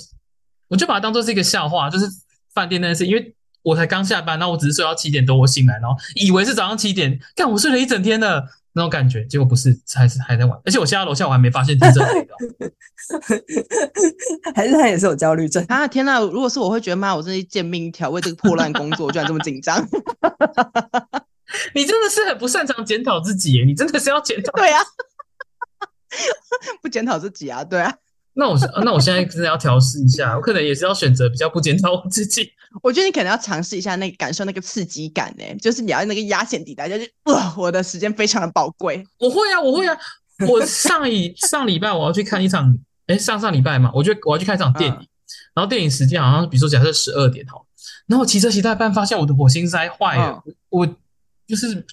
[0.67, 2.05] 我就把它当做是一个笑话，就是
[2.53, 10.57] 饭店那件事，因为我才刚下班，然后我只是睡到七点多，我醒来，然后以为是早上七点，但我睡了一整天的那种感觉，结果不是，还是还在玩。
[10.63, 12.35] 而且我现在楼下，我还没发现地震味道。
[14.53, 15.87] 还是他也是有焦虑症啊！
[15.87, 19.81] 天哪，如果是我会觉得妈，我真是贱命一条，为这个破烂工作，居然这么紧张。
[21.73, 24.51] 你真的是很不擅长检讨自己耶，你真的是要检讨。
[24.51, 24.79] 对啊，
[26.81, 27.95] 不检讨自己啊，对啊。
[28.37, 32.47] 那我那我现在真的要调试一下，我可能也是要选择比较不检讨我自己。
[32.83, 39.03] 我觉得你可能要尝试一下那个感受那个刺激感呢，就是你要那个压线抵达，就是哇，我的时间非常的宝贵。
[39.19, 39.97] 我会啊，我会啊。
[40.47, 45.07] 我上一上礼拜我要去看一场，哎，上上礼拜嘛，我就我要去看一场电影，嗯、
[45.55, 47.53] 然后电影时间好像比如说假设十二点哈，
[48.05, 50.85] 然后我骑车骑到一半发现我的火星塞坏了，嗯、我
[51.47, 51.83] 就是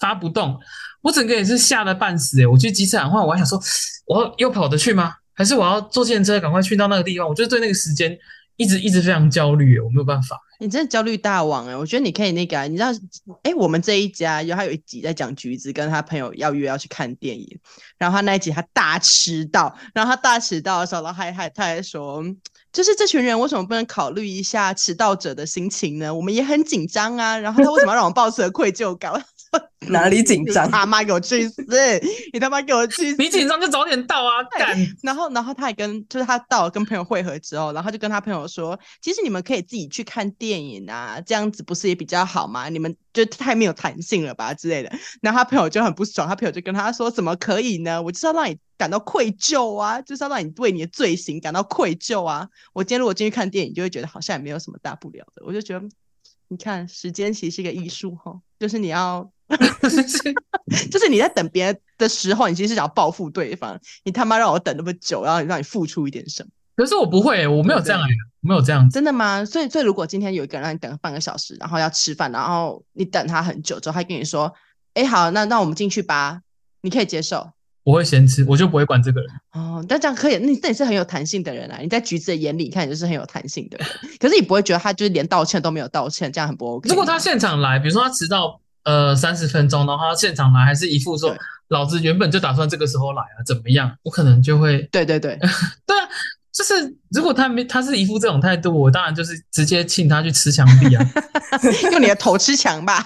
[0.00, 0.58] 发不动，
[1.02, 3.62] 我整个也是吓得半死诶，我去机场换，我还想说
[4.06, 5.14] 我要又跑得去吗？
[5.34, 7.28] 还是我要坐电车赶快去到那个地方？
[7.28, 8.16] 我就对那个时间
[8.56, 10.40] 一直一直非常焦虑，我没有办法。
[10.60, 11.76] 你真的焦虑大王哎！
[11.76, 12.88] 我觉得你可以那个，你知道，
[13.42, 17.58] 哎，我们这一家有还有一集在讲橘子跟他朋友要约要去看电影，
[17.98, 22.22] 然后他那一集他大迟到，然后他大迟到的时候，然后还还他还说，
[22.72, 26.14] 就是这群人为什么不能考虑一下迟到者的心情呢？
[26.14, 29.12] 我们也很紧张啊，然后他为什么要让我抱持愧疚感？
[29.88, 30.70] 哪里紧张？
[30.70, 31.62] 他妈给我去死！
[32.32, 33.16] 你他妈给我去死！
[33.22, 34.42] 你紧张就早点到啊！
[34.58, 34.76] 干。
[35.02, 42.68] 然后，然后他还跟，就是他到了跟朋友会合之后，然后就跟他朋友说：“其实你们可以自己去看电影啊，这样子不是也比较好吗？
[42.68, 44.90] 你们就太没有弹性了吧之类的。”
[45.20, 48.02] 然后他朋友就很不爽，他朋友就跟他说：“怎么可以呢？
[48.02, 52.48] 我就是要让你感到愧疚啊，就是要让你为你的罪行感到愧疚啊！
[52.72, 55.86] 我今天如果进去看电影，就会觉得好像也没有什么大不了的。”我就觉得，
[56.48, 59.30] 你看，时间其实是一个艺术哈，就是你要。
[60.90, 63.78] 就是你在等别人的时候，你其实是想要报复对方。
[64.04, 66.48] 你他妈让我等那么久，然后让你付出一点什么？
[66.76, 68.00] 可是我不会，我没有这样，
[68.42, 68.88] 我没有这样。
[68.90, 69.44] 真的吗？
[69.44, 74.52] 所以，所以如果今天有一个人让你等半个小时，然后要吃饭，然后你等他很久之后，他跟你说
[74.94, 76.40] ：“哎，好，那那我们进去吧。”
[76.82, 77.52] 你可以接受？
[77.84, 79.30] 我会先吃，我就不会管这个人。
[79.52, 80.36] 哦，但这样可以？
[80.38, 81.78] 那你是很有弹性的人啊！
[81.80, 83.86] 你在橘子的眼里看，你就是很有弹性的人。
[84.18, 86.88] 可是你不会觉得他就是连道歉都没有道歉，这样很不 OK？
[86.88, 88.60] 如果他现场来，比如说他迟到。
[88.84, 91.34] 呃，三十分钟，然后他现场来，还是一副说，
[91.68, 93.90] 老子原本就打算这个时候来啊，怎么样？
[94.02, 95.36] 我可能就会，对对对，
[95.86, 96.08] 对啊，
[96.52, 101.02] 就是如果他没他是一副这种态度，我当然就是直接请他去吃墙壁啊，
[101.92, 103.04] 用你的头吃墙吧，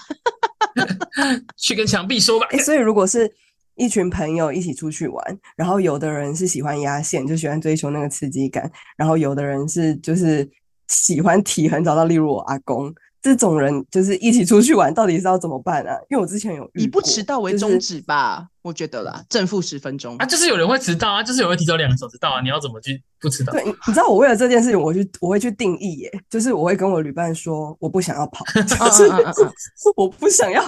[1.56, 2.46] 去跟墙壁说吧。
[2.50, 3.32] 欸，所以如果是
[3.76, 10.50] 一群朋友一起出去玩，然后有的人是喜欢压线，就喜欢追求那个刺激感，然后有的人是就是
[10.88, 12.92] 喜欢体很早到，例如我阿公。
[13.20, 15.94] 这种人就是一起出去玩，到底是要怎么办啊？
[16.08, 23.52] 因为我之前有以不迟到为宗旨吧，就是、我觉得啦，正负十分钟啊，就是有人会迟到啊，就是有人提早两个小时到啊，你要怎么去不迟到？
[23.52, 29.10] 对，你知道我为了这件事情，我去我会去定义耶，就是我会跟我旅伴说，我不想要跑，就是
[29.96, 30.62] 我不想要。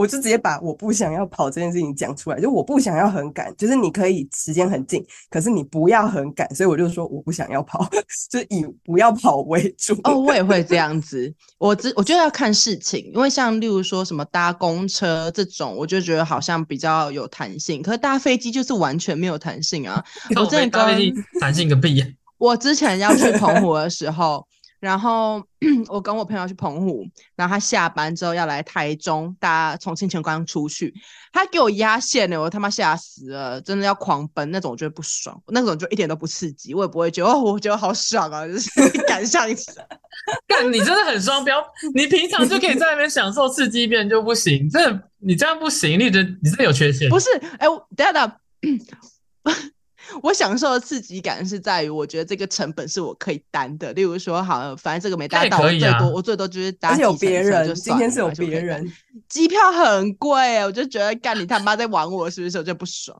[0.00, 7.86] 我就直接把我不想要跑这件事情讲出来，就我不想要很赶，就是你可以时间很近，可是你不要很赶，所以我就说我不想要跑，
[8.32, 9.94] 就是以不要跑为主。
[10.04, 20.02] 哦，我也会这样子，我只我觉得要看事情，因为像例如说什么搭公车这种，我就觉得好像比较有弹性，可是搭飞机就是完全没有弹性啊！
[20.34, 22.06] 我真的搭飞机弹性个屁呀！
[22.38, 24.46] 我之前要去澎湖的时候。
[24.80, 25.42] 然后
[25.88, 30.92] 我跟我朋友去澎湖，然后他下班之后要来台中搭从清泉岗出去，
[31.32, 38.70] 他给我压线了，我他妈吓死了，真的要狂奔那种，我觉得不爽，那种就一点都不刺激，我也不会觉得哦，我觉得好爽啊，就是
[39.06, 39.70] 赶上一次。
[40.48, 41.62] 干，你真的很双标，
[41.94, 47.08] 你平常就可以在那边享受刺激，别人就不行，真的，你这样不行，你这你真的有缺陷。
[47.08, 47.66] 不是，哎，
[47.96, 48.32] 等下等。
[50.22, 53.92] 我享受的刺激感是在于，我觉得这个成本是我可以担的。
[53.92, 57.74] 例如说，好，反正这个没搭到，我最多、啊、我最多就是搭几程车就算了。
[57.74, 58.92] 今天是有别人，
[59.28, 62.58] 机票很贵，我就觉得干你他妈在玩我，是不是？
[62.58, 63.16] 我就不爽。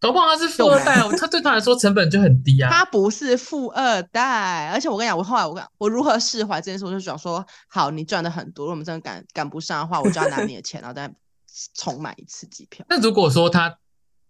[0.00, 2.68] 何况他是富二代，他对他来说成本就很低啊。
[2.72, 11.10] 他不是富二代，而且我跟你讲，我后来我我如何释怀这件事，我就想说，好，你赚的很多，如果我们真的赶赶不上的话，我就要拿你的钱，然后再
[11.74, 12.84] 重买一次机票。
[12.90, 13.78] 那如果说他。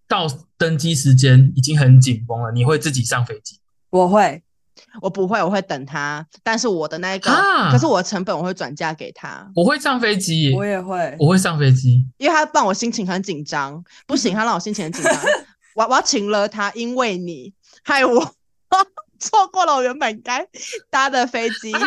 [0.06, 0.26] 到
[0.58, 3.58] 登机时间已经很紧绷了，你会自己上飞机？
[3.90, 4.42] 我会，
[5.00, 6.26] 我不会，我会等他。
[6.42, 9.50] 但是我的那个，啊、可是我的成本我会转嫁给他。
[9.54, 13.82] 我会上飞机，我也会，我会上飞机，因为他让我心情很紧张。
[14.06, 15.14] 不行，他让我心情很紧张。
[15.76, 18.34] 我我要请了他，因为你害我
[19.18, 20.46] 错过了我原本该
[20.90, 21.80] 搭的飞机、啊。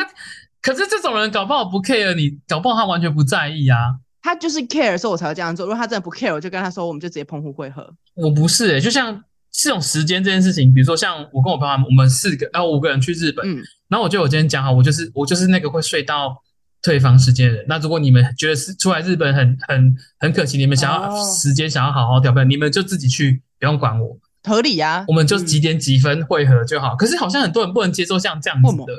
[0.62, 4.00] 可是这种人搞不好不 care 你，搞不好他完全不在意啊。
[4.28, 5.66] 他就是 care，的时候我才会这样做。
[5.66, 7.90] 如果他真的不 care，我就跟他说，我们就直接澎湖会合。
[8.14, 16.44] 我不是、欸，就像这种时间这件事情，比如说像我跟我朋友，我们四个啊五个人去日本，嗯，然后我觉得我今天讲好，我就是我就是那个会睡到
[16.82, 17.66] 退房时间的人。
[17.70, 25.06] 那如果你们觉得是出来日本很很很可惜，你们想要时间想要好好调配，你们就自己去，不用管我，合理呀、啊。
[25.08, 26.96] 我们就几点几分会合就好。
[26.96, 28.94] 嗯、可是好像很多人不能接受像这样子的，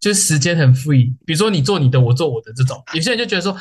[0.00, 3.56] 就是时间很 free，比如说你做你的，我做我的这种，有些人就觉得说。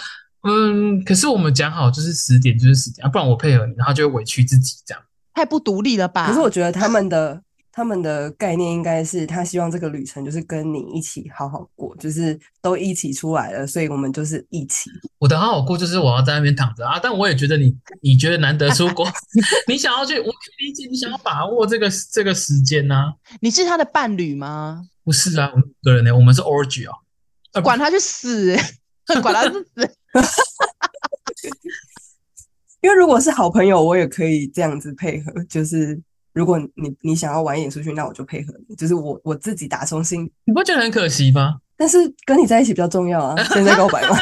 [0.48, 5.04] 嗯，可是我们讲好就是十点就是十点啊，不然我配合你，然后就会委屈自己这样，
[5.34, 6.28] 太不独立了吧？
[6.28, 14.90] 可是我觉得他们的他们的概念应该是，他希望这个旅程就是跟你一起好好过，就是都一起出来了，所以我们就是一起。
[15.18, 19.06] 我的好好过就是我要在那边躺着啊，但我也觉得你你觉得难得出国，
[19.68, 20.28] 你想要去，我
[20.60, 23.14] 理解你想要把握这个这个时间呢、啊。
[23.42, 24.84] 你是他的伴侣吗？
[25.04, 28.56] 不是啊，我们个人呢，我们是 orgy 哦，管他去死，
[29.22, 29.96] 管他去死。
[32.82, 35.32] 因为如果是好朋友，我也可以这样子配合。
[35.50, 36.00] 就是
[36.34, 38.76] 如果你你想要晚一点出去，那我就配合你。
[38.76, 41.56] 就是我我自己打从心，你不觉得很可惜吗？
[41.78, 43.44] 但是跟你在一起比较重要啊。
[43.54, 44.16] 现在告白吗？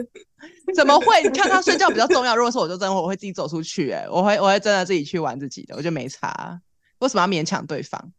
[0.74, 1.22] 怎么会？
[1.22, 2.34] 你看他睡觉比较重要。
[2.34, 6.60] 如果说我就真的我会自己走出去、欸，哎，我会我会真的自己去玩自己的，我觉得没差。
[7.00, 8.10] 为什么要勉强对方？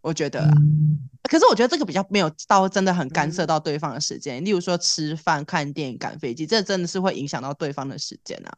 [0.00, 0.50] 我觉得、啊。
[0.56, 8.50] 嗯可是我觉得这个比较没有到真的很干涉到对方的时间，嗯、例如说吃饭、看电影、赶飞机，这真的是会影响到对方的时间啊。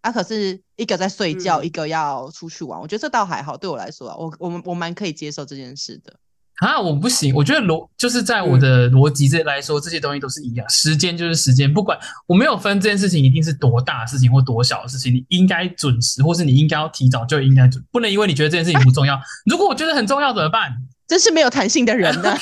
[0.00, 3.58] 啊，可是一个在睡觉，嗯、一个要出去玩，我觉得这倒还好。
[3.58, 6.16] 对我来说啊，我我们我蛮可以接受这件事的。
[6.58, 20.76] 啊，我不行，我觉得逻就是在我的逻辑这来说，嗯、这些东西都是一样，时间就是时间，不管我没有分这件事情一定是多大的事情或多小的事情，你应该准时，或是你应该要提早就应该准，不能因为你觉得这件事情不重要，如果我觉得很重要怎么办？
[21.06, 22.34] 真是没有弹性的人呢！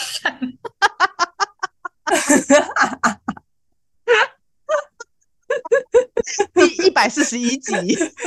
[6.54, 7.74] 第一百四十一集，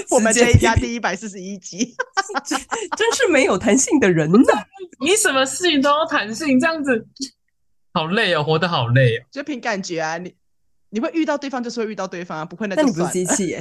[0.09, 1.95] 我们这一家第一百四十一集，
[2.97, 4.39] 真是没有弹性的人呢！
[4.99, 7.07] 你什么事情都要弹性，这样子
[7.93, 9.25] 好累哦，活得好累哦。
[9.31, 10.33] 就凭感觉啊，你
[10.89, 12.83] 你会遇到对方，就是会遇到对方啊，不会那种。
[12.83, 13.55] 那你不是机器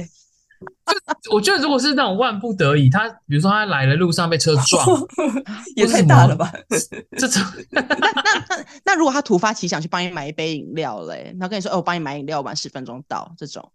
[0.85, 0.93] 哎。
[1.31, 4.85] 我觉得，如果是那种万不得已，他比如说他来的路上被车撞，
[5.75, 6.51] 也太大了吧？
[7.17, 7.41] 这种
[7.71, 13.71] 那那那如果他突发奇想去帮你买一杯饮料嘞，然后跟你说：“哦，我帮你买饮料，晚十分钟到。”这种，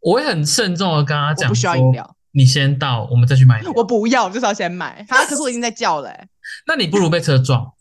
[0.00, 2.16] 我会很慎重的跟他讲，不需要饮料。
[2.32, 3.62] 你先到，我们再去买。
[3.74, 5.04] 我不要，就是要先买。
[5.08, 6.28] 他可是我已经在叫了、欸。
[6.66, 7.72] 那你不如被车撞。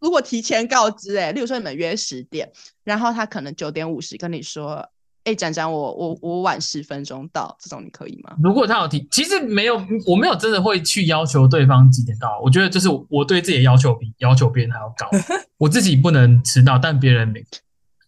[0.00, 2.50] 如果提前告知、欸，哎，例如说你们约十点，
[2.84, 4.88] 然后他可能九点五十跟你说，
[5.28, 8.34] 哎、欸，展展，我我我晚十分钟到，这种你可以吗？
[8.42, 9.76] 如果他有提，其实没有，
[10.06, 12.40] 我没有真的会去要求对方几点到。
[12.42, 15.06] 我觉得就是我对自己的要求比要求别人还要高。
[15.58, 17.44] 我自己不能迟到，但别人没。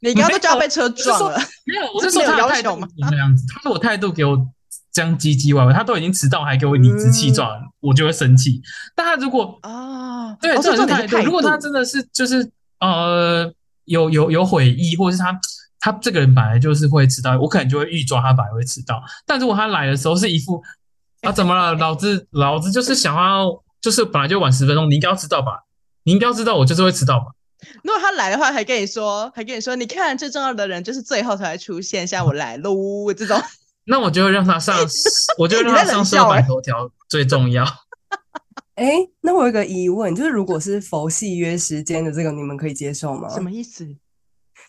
[0.01, 1.39] 你刚刚都就要被车撞了？
[1.67, 4.35] 没有，我是说他的态度那样子，他说我态度给我
[4.91, 8.63] 这样唧唧歪歪，他都已经迟到还给我理直气壮，嗯、我就会生气。
[8.97, 11.19] 但他如果啊，对，这是态度。
[11.19, 12.51] 如果他真的是就是
[12.81, 13.53] 呃
[13.85, 15.39] 有有有悔意，或者是他
[15.81, 19.03] 他这个人本来就是会迟到，我可能就会预抓他本来会迟到。
[19.27, 20.63] 但如果他来的时候是一副
[21.23, 23.51] 啊怎么了，老子老子就是想要
[23.81, 25.65] 就是本来就晚十分钟，你应该要知道吧？
[26.05, 27.27] 你应该要知道我就是会迟到吧？
[27.83, 33.39] 如果他来的话，还跟你说，还跟你说，你看最重要的人就是最后才会出现，像我来喽这种，
[33.85, 34.77] 那我就会让他上，
[35.37, 37.65] 我就会让他上社会头条最重要。
[38.77, 43.29] 哎、欸，那我有个疑问，就是如果是佛系约时间的这个，你们可以接受吗？
[43.29, 43.87] 什么意思？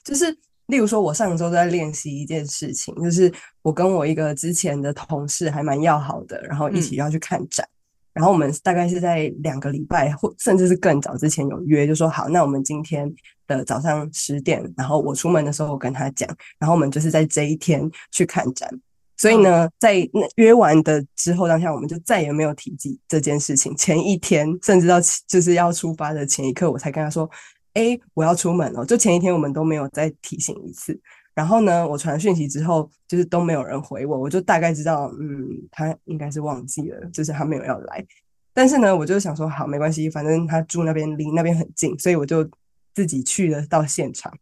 [0.03, 0.37] 就是
[0.71, 7.63] 例如说，我上周在练习一件事情，就是我跟我一个之前的同事还蛮要好的，然后一起要去看展。
[7.63, 7.77] 嗯
[8.13, 13.09] 然后我们大概是在两个礼拜或甚至是更早之前有约，就说好，那我们今天
[13.47, 16.27] 的早上十点，然后我出门的时候我跟他讲，
[16.59, 18.69] 然后我们就是在这一天去看展。
[19.15, 23.73] 所以呢，在那约完的之后当下，我们就再也没有提及这件事情。
[23.77, 27.29] 前一天甚至到就是要出发的前一刻，我才跟他说
[27.73, 30.99] ：“哎，我要出门了。”就前一天我们都没有再提醒一次。
[31.33, 38.05] 然后呢，我传讯息之后，就是都没有人回我，我就大概知道，嗯，他应该是忘记了，就是他没有要来。
[38.53, 42.47] 但是呢，我就想说，好，没关系，反正他住那边，离那边很近，所以我就
[42.93, 44.37] 自己去了到现场。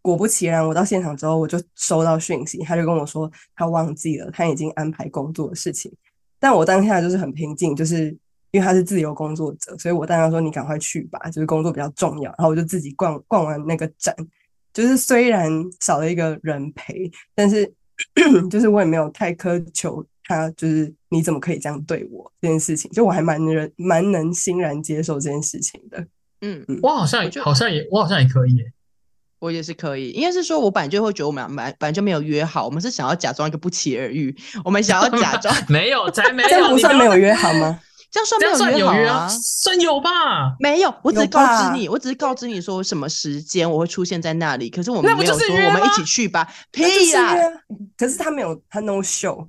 [0.00, 5.92] 果不其然，我到现场之后，我就收到讯息，他就跟我说他忘记了，他已经安排工作的事情。
[6.38, 8.16] 但我当下就是很平静，就是
[8.52, 12.30] 因为他是自由工作者，所以我当然说你赶快去吧，就是工作比较重要。
[12.38, 14.14] 然后我就自己逛逛完那个展。
[14.72, 17.70] 就是虽然少了一个人陪，但是
[18.50, 20.48] 就是我也没有太苛求他。
[20.50, 26.06] 就是你怎么可以这样对我这件事情，就我还蛮能蛮能欣然接受这件事情的。
[26.42, 28.72] 嗯，我好像也好像也我好像也可以耶，
[29.40, 30.10] 我也是可以。
[30.10, 34.34] 应该是说我本来就会觉得我们本本来就没有约好，我们是想要假装一个不期而遇，
[34.64, 37.80] 我们想要假装没有才没有，这不算没有约好吗？
[38.10, 38.98] 这样算没有约好啊？
[38.98, 40.10] 有啊，算有吧？
[40.58, 44.68] 没有，我只是告知你，我只是告知你说什么时间我会出现在那里。
[44.68, 46.48] 可是我们没有说我们一起去吧？
[46.72, 47.34] 屁呀！
[47.96, 49.48] 可是他没有，他 no show。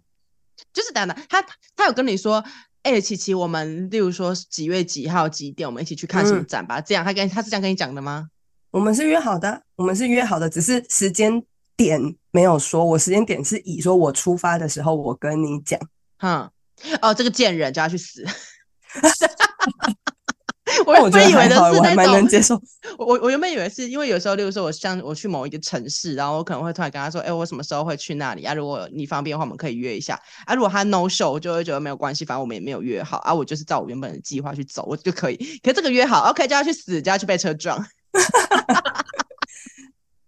[0.71, 1.43] 就是等等，他
[1.75, 2.35] 他有跟你说，
[2.83, 6.79] 哎、欸，琪琪，我们例如说几月几号几点，我们一起去看什么展吧？
[6.79, 8.27] 嗯、这样，他跟他是这样跟你讲的吗？
[8.69, 11.43] 我们是约好的，我们是约好的，只是时间
[11.75, 11.99] 点
[12.31, 12.85] 没有说。
[12.85, 15.77] 我时间点是以说我出发的时候，我跟你讲。
[16.19, 16.49] 哼，
[17.01, 18.25] 哦，这个贱人叫他去死！
[20.85, 22.59] 我原本以为的是那种，能接受。
[22.97, 28.53] 我我原本以为是因为有时候，例如说，我像我去某一个城市，然后我可能会突然跟他说：“哎、欸，我什么时候会去那里啊？
[28.53, 33.33] 如果你方便的话，我们可以约一下啊。”如果他 no show，我就会觉得没有关系，反正我们也没有约好啊。
[33.33, 35.35] 我就是照我原本的计划去走，我就可以。
[35.61, 37.85] 可是这个约好，OK，叫他去死，叫他去被车撞。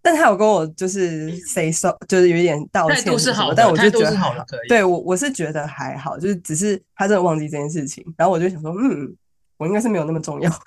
[0.03, 4.67] 但他有跟我就是 say so，就是有一点道歉，态度是好的，但我就觉得好了，可以。
[4.67, 9.15] 对我我是觉得还好，就是只是他真的忘记这件事情，然后我就想说，嗯，
[9.57, 10.51] 我应该是没有那么重要。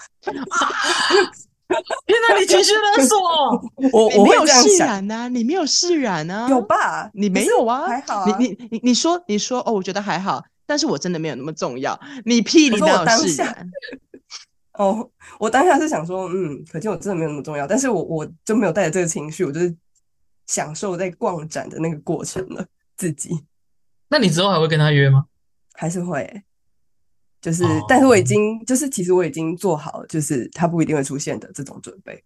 [2.07, 3.19] 天哪，你情绪勒索，
[3.93, 7.11] 我我没有释然啊，你没有释然啊，有吧？
[7.13, 7.87] 你没有啊？
[7.89, 12.01] 还好，你你你你说你说哦，我觉得还好，但是我真的没有那么重要。
[12.25, 13.71] 你屁，你哪有释然？
[14.79, 19.77] 哦，我当下是想说，嗯，可见我真的没有那么重要，但是我我就没有带着这个情绪，我就是
[20.47, 22.67] 享受在逛展的那个过程了。
[22.99, 23.45] 自己，
[24.09, 25.27] 那你之后还会跟他约吗？
[25.75, 26.45] 还是会，
[27.43, 32.25] 就是，哦、但是我已经，就是其实我已经做好了，就是他不一定会出现的这种准备。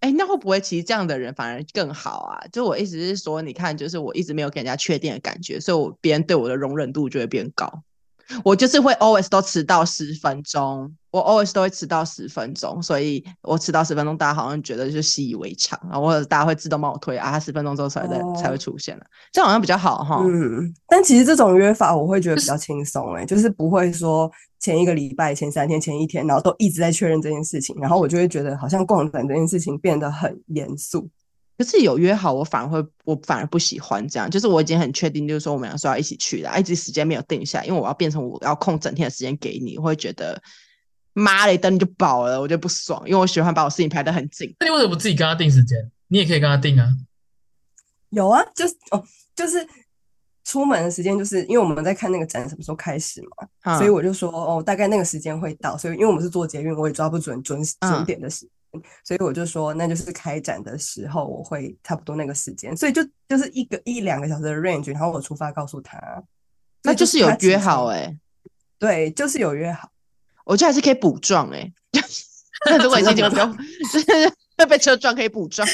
[0.00, 2.46] 哎、欸，那会不会其实这样的人反而更好啊？
[2.52, 7.82] 就我意思是说，你看，就是我一直没有给人家确定的感觉，所以我别人对我的容忍度就会变高。
[8.44, 20.22] 我就是会 always 都迟到十分钟，我 always 都会迟到十分钟，所以我迟到十分钟，大家好像觉得就习以为常，然后或者大家会自动帮我推啊，他十分钟之后才在、哦、才会出现了，这样好像比较好哈。
[20.22, 31.08] 嗯，但其实这种约法我会觉得比较轻松哎，就是不会说前一个礼拜、前三天、前一天，然后都一直在确认这件事情，然后我就会觉得好像逛展这件事情变得很严肃。
[31.60, 34.30] 可是有约好，我反而会，我反而不喜欢这样。
[34.30, 40.42] 就是我已经很确定，就是说我们俩说要一起去的，一直时间没有定下来，因为我要变成我要空整天的时间给你，我会觉得
[41.12, 44.56] 妈嘞，等你就饱了，我就不爽，因为我喜欢把我事情排得很紧。
[44.58, 45.76] 那你为什么不自己跟他定时间？
[46.08, 46.88] 你也可以跟他定啊。
[48.08, 49.04] 有啊，就是哦，
[49.36, 49.68] 就是
[50.44, 58.48] 出门的时间就是因为我们在看那个展什么时候开始嘛，嗯、所以我就说哦，大概那个时间会到，所以因为我们是做捷运，我也抓不准准准点的时
[59.04, 65.98] 所以我就说那就是开展的时候我会差不多那个时间，所以就就是一个一两个小时的 range，然后我出发告诉他，
[66.84, 68.18] 那就是有约好哎、欸，
[68.78, 69.90] 对，就是有约好，
[70.44, 71.72] 我觉得还是可以补撞哎，
[72.82, 73.56] 如果你你们不用，
[73.92, 75.66] 就 是会被车撞可以补撞。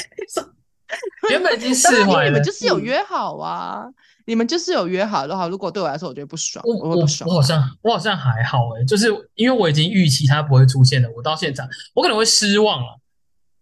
[1.29, 3.83] 原本已经释怀了，你们就是有约好啊！
[3.85, 3.93] 嗯、
[4.25, 7.29] 你们就是有约好的话，如果对我来说，我觉得不爽，我我会不爽。
[7.29, 12.99] 我好像我好像还好哎、欸，就是因为我已经预期他不会出现了，我到现场我可能会失望了，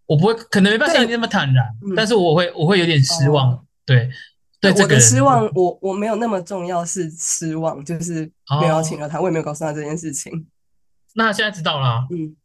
[0.05, 3.53] 我不会可能没办法像你那么坦然，对但是我会我会有点失望。
[3.53, 4.09] 哦、对，
[4.61, 10.47] 对，我的失望，我我没有那么重要是失望，就是没有请到他，哦、我也没有告诉他这件事情。
[11.15, 12.35] 那他现在知道了、啊，嗯，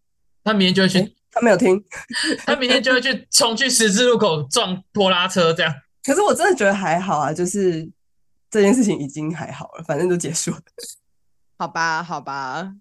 [0.42, 1.14] 他明天就会去。
[1.30, 1.82] 欸他没有听，
[2.44, 5.72] 他明天就会去冲去十字路口撞拖拉车这样。
[6.02, 7.88] 可是我真的觉得还好啊，就是
[8.50, 10.58] 这件事情已经还好了，反正都结束了。
[11.56, 12.72] 好吧，好吧，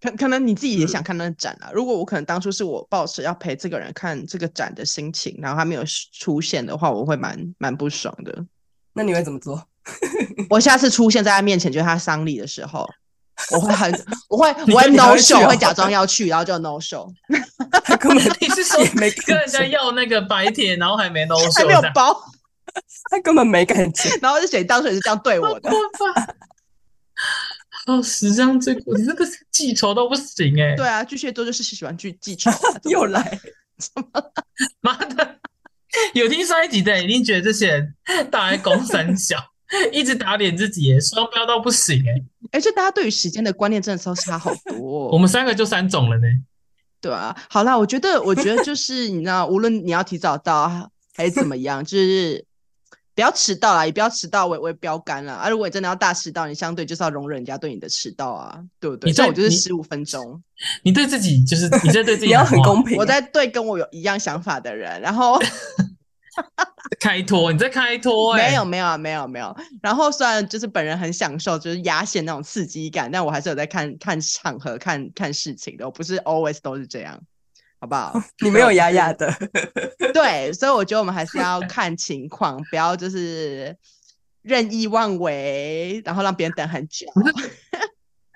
[0.00, 1.68] 可可能你自己也想看那个展啊。
[1.70, 5.82] 嗯、如果我可能当初是我抱持要陪这个人看这个展的心情，然后他没有
[6.12, 8.46] 出现的话，我会蛮蛮不爽的。
[8.94, 9.68] 那你会怎么做？
[10.48, 12.88] 我下次出现在他面前，就是他丧礼的时候。
[13.50, 17.08] 我会很，我会， 我会 no show，会假装要去，然后就 no show。
[17.84, 22.20] 他根本你是说没跟人家要那个白帖，然后还没 no show，还没有包，
[23.10, 24.10] 他根本没感觉。
[24.20, 25.70] 然后是谁当时也是这样对我的？
[27.86, 30.76] 哦，十张最过，你这个记仇都不行哎。
[30.76, 32.50] 对啊，巨蟹座就是喜欢去记仇。
[32.84, 33.40] 又来，
[33.78, 34.32] 怎么了？
[34.80, 35.36] 妈的，
[36.12, 37.94] 有听上一集的，一定觉得这些人
[38.30, 39.38] 大概公三小。
[39.92, 42.22] 一直打脸自己耶，双标到不行哎！
[42.52, 45.10] 而且大家对于时间的观念真的都差好多哦。
[45.12, 46.26] 我们三个就三种了呢。
[47.00, 52.44] 对啊，好啦，我觉得，我觉得就是你知道，无论你要提早到还是怎么样，就是
[53.14, 55.34] 不要迟到啦，也不要迟到为为标杆了。
[55.34, 59.12] 啊，如果你真的要大迟到，你相对就是要容忍人家对你的迟到啊，对不对？
[59.12, 60.42] 所以我就是十五分钟。
[60.82, 62.96] 你对自己就是你在对自己 要很公平。
[62.96, 65.38] 我在对跟我有一样想法的人，然后。
[67.00, 68.48] 开脱，你在开脱哎？
[68.48, 69.56] 没有，没有，没有，没有。
[69.82, 75.84] 然后虽然就是本人很享受，就是压线那种刺激感，但我还是有在看看场合、看看事情的。
[75.84, 77.20] 我不是 always 都是这样，
[77.80, 78.20] 好不好？
[78.42, 79.32] 你没有压压的。
[80.14, 83.76] 对，所以我觉得我们还是要看情况，不要就是
[84.42, 87.06] 任意妄为，然后让别人等很久。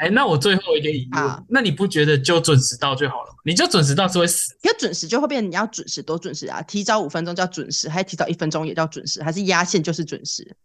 [0.02, 3.32] 哎，那我最后一个疑问，啊、那你不觉得就准时到就好了？
[3.44, 4.52] 你就准时到是会死？
[4.62, 6.60] 要准时就会变，你要准时多准时啊！
[6.62, 10.56] 提早五分钟叫准时，还提早一分钟也叫准时，还是压线就是准时？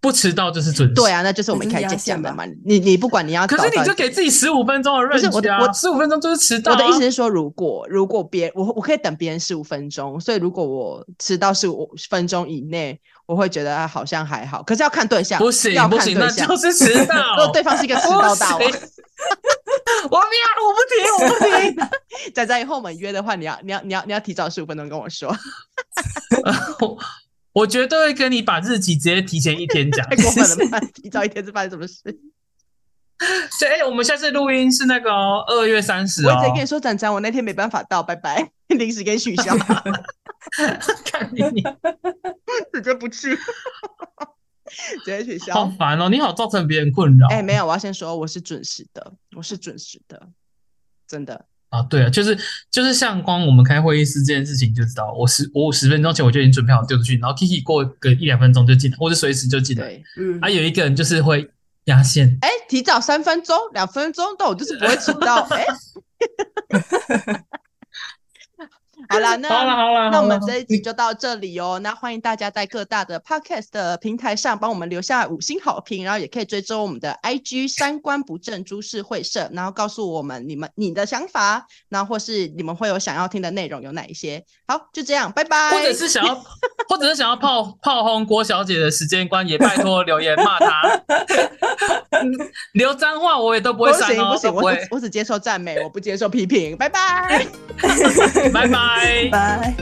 [0.00, 0.94] 不迟到就是准时。
[0.94, 2.46] 对啊，那就是我们开始讲的嘛。
[2.64, 5.60] 你你不管你要，可是你就给自己十五分钟的锐气啊！
[5.60, 6.74] 我十五分钟就是迟到啊。
[6.74, 12.98] 我的意思是说，如果如果别我我可以等别人十五分钟，所以如果我迟到十五分钟以内。
[13.26, 17.14] 我会觉得好像还好，可是要看对象，不行不行，那就是迟到。
[17.36, 20.20] 如果对方是一个迟到大王，我不要，
[20.60, 21.88] 我不听，我不听。
[22.34, 25.34] 仔仔以后我们约的话，你要你要你要你要提早十五分钟跟我说。
[26.80, 26.98] 我
[27.52, 30.06] 我绝对会跟你把日期直接提前一天讲。
[30.08, 32.02] 太过分了，提早一天是发生什么事？
[33.58, 36.26] 所以，哎，我们下次录音是那个二月三十。
[36.26, 39.56] 我直接跟你说，展展，我那天没办法到，拜拜，临时给取消。
[41.10, 41.62] 看你，
[42.72, 43.36] 直接不去，
[45.04, 45.54] 直接取消。
[45.54, 46.08] 好烦哦！
[46.08, 47.28] 你好，造成别人困扰。
[47.28, 50.28] 哎，没有，我要先说，我是准时的，我是准时的，
[51.08, 51.46] 真的。
[51.70, 52.38] 啊，对啊，就是
[52.70, 59.86] 就是像光我们开会议室这件事情就知道，我十我十分钟前我就已经准备好丢出去，然后 Kiki 过个一两分钟就进来，或者随时就进来。
[59.86, 60.38] 对，嗯。
[60.40, 61.50] 还有一个人就是会
[61.86, 65.66] 压线，哎，提早三分钟、两分钟，但我就是不会迟到，哎。
[69.10, 71.78] 好啦，那好了好了，那我们这一集就到这里哦。
[71.82, 84.44] 那欢迎大家在各大的 podcast 的平台上帮我们留下五星好评，然后也可以追踪我们的 IG 三观不正株式会社，然后告诉我们你们你的想法，然后或是你们会有想要听的内容有哪一些。
[84.66, 85.70] 好，就这样，拜拜。
[85.70, 86.34] 或者是想要，
[86.88, 91.00] 或者是想要炮炮轰郭小姐的时间观，也拜托留言骂她。
[92.72, 96.76] 留脏话我也都不会删哦，不行不行，我我只接受赞美，我不接受批评。
[96.76, 97.46] 拜拜，
[98.52, 98.93] 拜拜。
[99.30, 99.74] 拜。